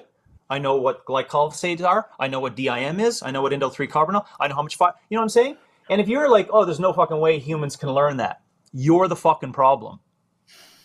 [0.49, 2.09] I know what glycosides are.
[2.19, 3.21] I know what DIM is.
[3.21, 4.25] I know what indole 3 carbinol.
[4.39, 4.93] I know how much fire.
[5.09, 5.57] You know what I'm saying?
[5.91, 8.41] And if you're like, oh, there's no fucking way humans can learn that,
[8.71, 9.99] you're the fucking problem.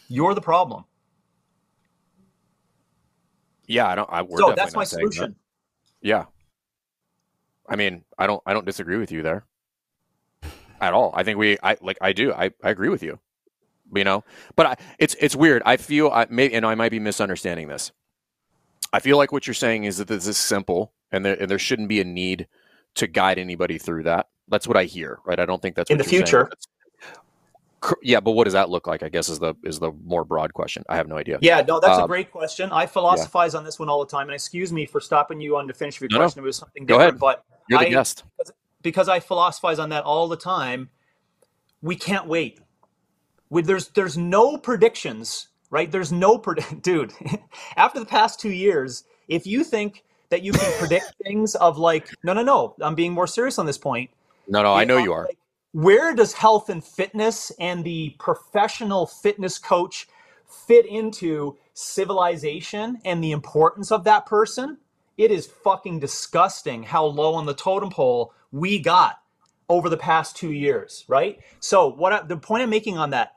[0.07, 0.85] You're the problem.
[3.69, 4.09] Yeah, I don't.
[4.11, 5.31] I, we're so that's my solution.
[5.31, 5.37] That.
[6.01, 6.25] Yeah,
[7.69, 8.43] I mean, I don't.
[8.47, 9.45] I don't disagree with you there
[10.81, 11.13] at all.
[11.15, 11.59] I think we.
[11.63, 11.99] I like.
[12.01, 12.33] I do.
[12.33, 13.21] I, I agree with you.
[13.95, 14.25] You know,
[14.57, 15.63] but I, it's it's weird.
[15.65, 17.93] I feel I may and I might be misunderstanding this.
[18.93, 21.59] I feel like what you're saying is that this is simple, and there and there
[21.59, 22.49] shouldn't be a need
[22.95, 24.29] to guide anybody through that.
[24.49, 25.39] That's what I hear, right?
[25.39, 26.51] I don't think that's in the future.
[28.03, 29.03] Yeah, but what does that look like?
[29.03, 30.85] I guess is the is the more broad question.
[30.89, 31.39] I have no idea.
[31.41, 32.71] Yeah, no, that's a um, great question.
[32.73, 33.59] I philosophize yeah.
[33.59, 36.01] on this one all the time, and excuse me for stopping you on to finish
[36.01, 36.43] your no, question.
[36.43, 36.45] No.
[36.45, 38.53] It was something different, but you're the I, guest because,
[38.83, 40.91] because I philosophize on that all the time.
[41.81, 42.61] We can't wait.
[43.51, 45.91] We, there's there's no predictions, right?
[45.91, 47.13] There's no pred- dude.
[47.77, 52.09] after the past two years, if you think that you can predict things of like,
[52.23, 54.11] no, no, no, I'm being more serious on this point.
[54.49, 55.25] No, no, I know you are.
[55.25, 55.39] Like,
[55.73, 60.09] where does health and fitness and the professional fitness coach
[60.47, 64.79] fit into civilization and the importance of that person?
[65.17, 69.21] It is fucking disgusting how low on the totem pole we got
[69.69, 71.41] over the past two years, right?
[71.61, 73.37] So, what I, the point I'm making on that,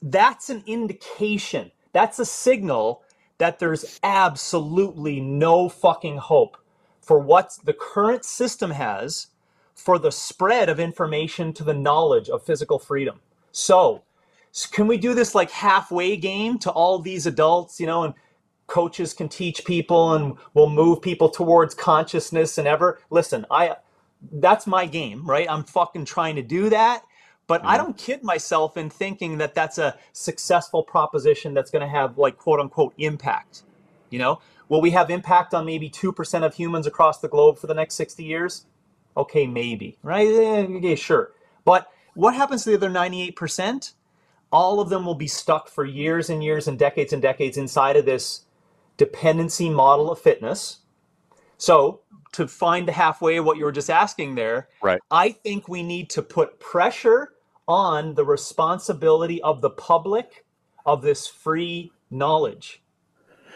[0.00, 3.02] that's an indication, that's a signal
[3.38, 6.56] that there's absolutely no fucking hope
[7.00, 9.28] for what the current system has
[9.76, 13.20] for the spread of information to the knowledge of physical freedom.
[13.52, 14.02] So,
[14.72, 18.14] can we do this like halfway game to all these adults, you know, and
[18.66, 23.76] coaches can teach people and we'll move people towards consciousness and ever listen, I
[24.32, 25.46] that's my game, right?
[25.48, 27.02] I'm fucking trying to do that,
[27.46, 27.70] but mm-hmm.
[27.70, 32.16] I don't kid myself in thinking that that's a successful proposition that's going to have
[32.16, 33.62] like quote unquote impact.
[34.08, 37.66] You know, will we have impact on maybe 2% of humans across the globe for
[37.66, 38.64] the next 60 years?
[39.16, 40.26] Okay, maybe, right?
[40.26, 41.32] Eh, okay, sure.
[41.64, 43.92] But what happens to the other 98%?
[44.52, 47.96] All of them will be stuck for years and years and decades and decades inside
[47.96, 48.42] of this
[48.96, 50.78] dependency model of fitness.
[51.58, 52.00] So,
[52.32, 55.00] to find the halfway of what you were just asking there, right.
[55.10, 57.32] I think we need to put pressure
[57.66, 60.44] on the responsibility of the public
[60.84, 62.82] of this free knowledge.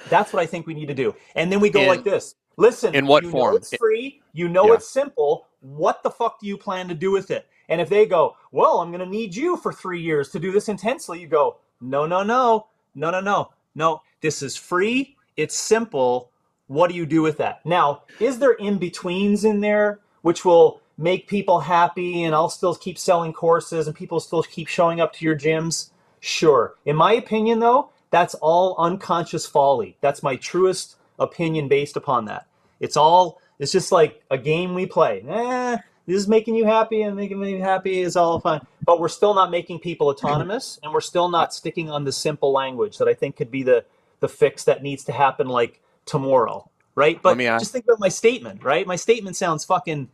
[0.09, 1.15] That's what I think we need to do.
[1.35, 2.35] And then we go like this.
[2.61, 3.57] Listen, in what form?
[3.57, 4.21] it's free.
[4.35, 4.75] You know yeah.
[4.75, 5.47] it's simple.
[5.61, 7.47] What the fuck do you plan to do with it?
[7.71, 10.53] And if they go, well, I'm going to need you for three years to do
[10.53, 14.03] this intensely, you go, no, no, no, no, no, no, no.
[14.21, 15.17] This is free.
[15.39, 16.31] It's simple.
[16.67, 17.65] What do you do with that?
[17.65, 22.75] Now, is there in betweens in there which will make people happy and I'll still
[22.75, 25.91] keep selling courses and people still keep showing up to your gyms?
[26.21, 26.75] Sure.
[26.85, 29.97] In my opinion, though, that's all unconscious folly.
[30.03, 32.47] That's my truest opinion based upon that.
[32.81, 35.23] It's all it's just like a game we play.
[35.29, 35.77] Eh,
[36.07, 38.61] this is making you happy and making me happy is all fine.
[38.85, 42.53] But we're still not making people autonomous and we're still not sticking on the simple
[42.53, 43.85] language that I think could be the
[44.21, 46.69] the fix that needs to happen like tomorrow.
[46.97, 47.23] Right?
[47.23, 48.87] But just think about my statement, right?
[48.87, 50.11] My statement sounds fucking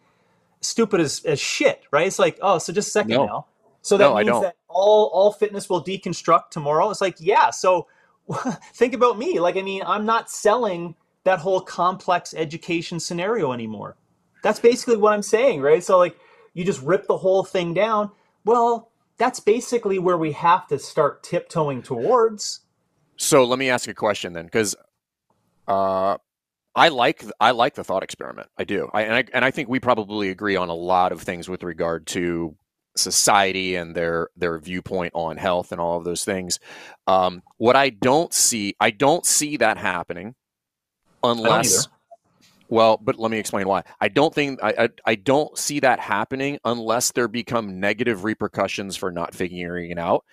[0.60, 2.06] stupid as, as shit, right?
[2.06, 3.26] It's like, oh, so just a second no.
[3.26, 3.46] now.
[3.82, 6.90] So that no, means that all all fitness will deconstruct tomorrow.
[6.90, 7.86] It's like, yeah, so
[8.74, 9.40] think about me.
[9.40, 10.94] Like, I mean, I'm not selling
[11.26, 13.96] that whole complex education scenario anymore.
[14.44, 15.82] That's basically what I'm saying, right?
[15.82, 16.16] So like
[16.54, 18.12] you just rip the whole thing down.
[18.44, 22.60] Well, that's basically where we have to start tiptoeing towards.
[23.16, 24.76] So let me ask a question then, because
[25.66, 26.16] uh,
[26.76, 28.48] I like I like the thought experiment.
[28.56, 31.22] I do, I, and I and I think we probably agree on a lot of
[31.22, 32.54] things with regard to
[32.94, 36.60] society and their their viewpoint on health and all of those things.
[37.08, 40.36] Um, what I don't see, I don't see that happening
[41.30, 41.88] unless
[42.68, 43.84] well, but let me explain why.
[44.00, 48.96] I don't think I, I, I don't see that happening unless there become negative repercussions
[48.96, 50.24] for not figuring it out.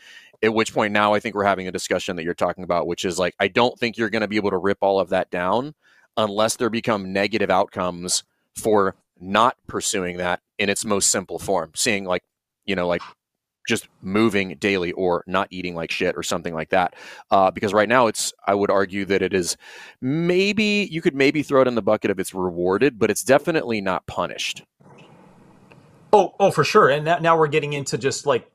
[0.42, 3.06] At which point now I think we're having a discussion that you're talking about, which
[3.06, 5.30] is like I don't think you're going to be able to rip all of that
[5.30, 5.76] down
[6.18, 8.24] unless there become negative outcomes
[8.56, 11.72] for not pursuing that in its most simple form.
[11.76, 12.24] Seeing like
[12.66, 13.02] you know like
[13.68, 16.96] just moving daily or not eating like shit or something like that.
[17.32, 19.58] Uh, because right now, it's I would argue that it is
[20.02, 23.82] maybe you could maybe throw it in the bucket if it's rewarded, but it's definitely
[23.82, 24.64] not punished.
[26.12, 26.90] Oh, oh, for sure.
[26.90, 28.48] And now we're getting into just like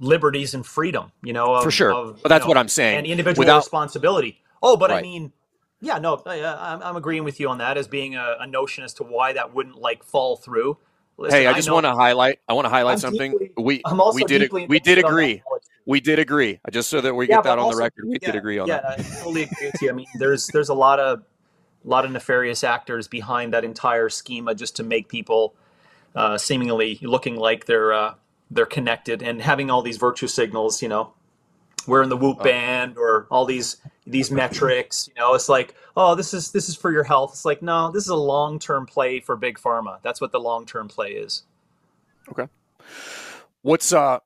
[0.00, 1.92] liberties and freedom, you know, of, for sure.
[1.92, 2.98] Of, but that's know, what I'm saying.
[2.98, 4.42] And individual Without, responsibility.
[4.62, 4.98] Oh, but right.
[4.98, 5.32] I mean,
[5.80, 8.82] yeah, no, I, am I'm agreeing with you on that as being a, a, notion
[8.82, 10.78] as to why that wouldn't like fall through.
[11.18, 12.40] Listen, hey, I just want to highlight.
[12.46, 13.32] I want to highlight I'm something.
[13.32, 13.82] Deeply, we
[14.14, 15.42] we did we did agree.
[15.86, 16.60] We did agree.
[16.70, 18.58] Just so that we yeah, get that on also, the record, we yeah, did agree
[18.58, 18.98] on yeah, that.
[18.98, 19.88] Yeah, I totally agree with you.
[19.88, 21.22] I mean, there's there's a lot of
[21.84, 25.54] a lot of nefarious actors behind that entire schema just to make people
[26.14, 28.14] uh, seemingly looking like they're uh,
[28.50, 30.82] they're connected and having all these virtue signals.
[30.82, 31.14] You know,
[31.86, 32.44] we're in the Whoop oh.
[32.44, 35.08] band or all these these metrics.
[35.08, 37.30] You know, it's like, oh, this is this is for your health.
[37.32, 39.98] It's like, no, this is a long term play for big pharma.
[40.02, 41.44] That's what the long term play is.
[42.30, 42.48] Okay.
[43.62, 44.20] What's uh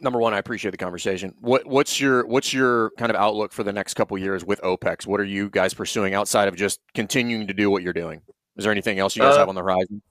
[0.00, 1.34] number one, I appreciate the conversation.
[1.40, 5.06] What what's your what's your kind of outlook for the next couple years with OPEX?
[5.06, 8.22] What are you guys pursuing outside of just continuing to do what you're doing?
[8.56, 10.02] Is there anything else you guys uh, have on the horizon?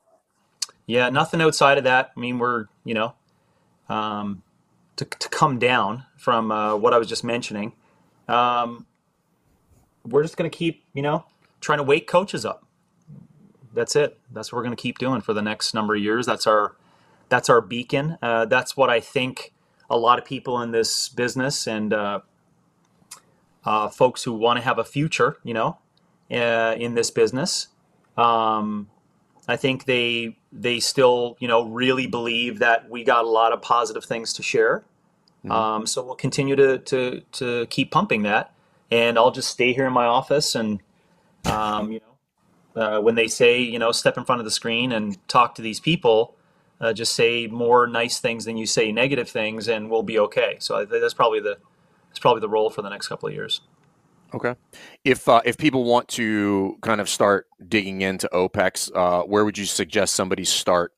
[0.85, 2.11] Yeah, nothing outside of that.
[2.15, 3.13] I mean, we're you know,
[3.89, 4.41] um,
[4.97, 7.73] to, to come down from uh, what I was just mentioning.
[8.27, 8.85] Um,
[10.05, 11.25] we're just going to keep, you know,
[11.61, 12.65] trying to wake coaches up.
[13.73, 14.19] That's it.
[14.31, 16.25] That's what we're going to keep doing for the next number of years.
[16.25, 16.75] That's our
[17.29, 18.17] that's our beacon.
[18.21, 19.53] Uh, that's what I think
[19.89, 22.19] a lot of people in this business and uh,
[23.65, 25.77] uh, folks who want to have a future, you know,
[26.31, 27.67] uh, in this business.
[28.17, 28.89] Um,
[29.47, 33.61] I think they they still, you know, really believe that we got a lot of
[33.61, 34.83] positive things to share.
[35.45, 35.51] Mm-hmm.
[35.51, 38.53] Um, so we'll continue to, to, to keep pumping that.
[38.89, 40.81] And I'll just stay here in my office and,
[41.45, 44.91] um, you know, uh, when they say, you know, step in front of the screen
[44.91, 46.35] and talk to these people,
[46.79, 50.57] uh, just say more nice things than you say negative things, and we'll be okay.
[50.59, 51.57] So I, that's probably the
[52.09, 53.61] that's probably the role for the next couple of years.
[54.33, 54.55] Okay.
[55.03, 59.57] If uh, if people want to kind of start digging into OPEX, uh, where would
[59.57, 60.93] you suggest somebody start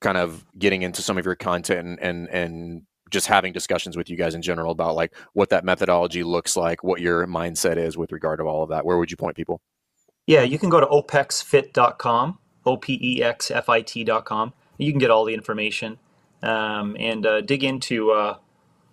[0.00, 4.10] kind of getting into some of your content and, and, and just having discussions with
[4.10, 7.96] you guys in general about like what that methodology looks like, what your mindset is
[7.96, 8.84] with regard to all of that?
[8.84, 9.60] Where would you point people?
[10.26, 14.52] Yeah, you can go to opexfit.com, O P E X F I T.com.
[14.76, 15.98] You can get all the information
[16.42, 18.36] um, and uh, dig into uh,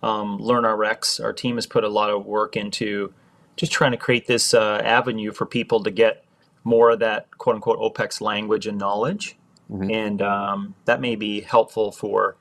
[0.02, 1.22] um, LearnRx.
[1.22, 3.12] Our team has put a lot of work into
[3.56, 6.24] just trying to create this uh, avenue for people to get
[6.64, 9.36] more of that quote unquote OPEX language and knowledge.
[9.70, 9.90] Mm-hmm.
[9.90, 12.36] And um, that may be helpful for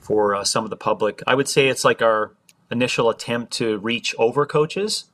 [0.00, 1.22] for uh, some of the public.
[1.26, 2.32] I would say it's like our
[2.70, 5.04] initial attempt to reach over coaches.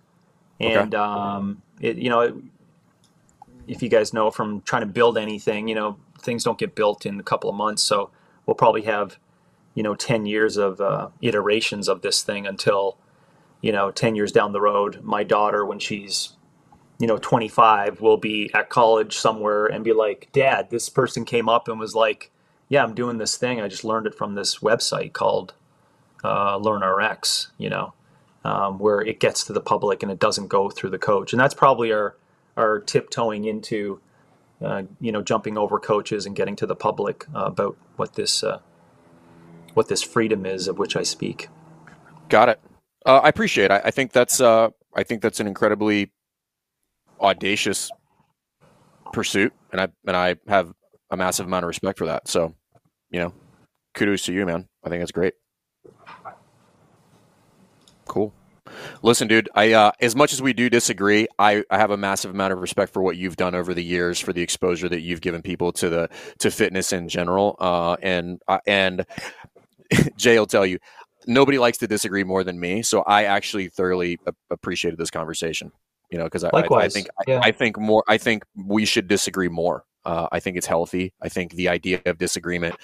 [0.60, 1.02] And, okay.
[1.02, 2.42] um, it, you know,
[3.66, 7.06] if you guys know from trying to build anything, you know, things don't get built
[7.06, 7.82] in a couple of months.
[7.82, 8.10] So
[8.46, 9.18] we'll probably have,
[9.74, 12.96] you know, 10 years of uh, iterations of this thing until
[13.64, 16.34] you know, 10 years down the road, my daughter, when she's,
[16.98, 21.48] you know, 25, will be at college somewhere and be like, Dad, this person came
[21.48, 22.30] up and was like,
[22.68, 23.62] Yeah, I'm doing this thing.
[23.62, 25.54] I just learned it from this website called
[26.22, 27.94] uh, LearnRx, you know,
[28.44, 31.32] um, where it gets to the public and it doesn't go through the coach.
[31.32, 32.16] And that's probably our,
[32.58, 33.98] our tiptoeing into,
[34.62, 38.44] uh, you know, jumping over coaches and getting to the public uh, about what this,
[38.44, 38.58] uh,
[39.72, 41.48] what this freedom is of which I speak.
[42.28, 42.60] Got it.
[43.04, 43.66] Uh, I appreciate.
[43.66, 43.72] It.
[43.72, 44.40] I, I think that's.
[44.40, 46.12] Uh, I think that's an incredibly
[47.20, 47.90] audacious
[49.12, 50.72] pursuit, and I and I have
[51.10, 52.28] a massive amount of respect for that.
[52.28, 52.54] So,
[53.10, 53.32] you know,
[53.94, 54.68] kudos to you, man.
[54.84, 55.34] I think that's great.
[58.06, 58.32] Cool.
[59.02, 59.48] Listen, dude.
[59.54, 62.60] I uh, as much as we do disagree, I, I have a massive amount of
[62.60, 65.72] respect for what you've done over the years, for the exposure that you've given people
[65.72, 67.56] to the to fitness in general.
[67.58, 69.06] Uh, and uh, and
[70.16, 70.78] Jay will tell you,
[71.26, 72.82] nobody likes to disagree more than me.
[72.82, 74.18] So I actually thoroughly
[74.50, 75.72] appreciated this conversation.
[76.10, 77.40] You know, because I, I, I, think yeah.
[77.42, 78.04] I, I, think more.
[78.06, 79.84] I think we should disagree more.
[80.04, 81.12] Uh, I think it's healthy.
[81.22, 82.76] I think the idea of disagreement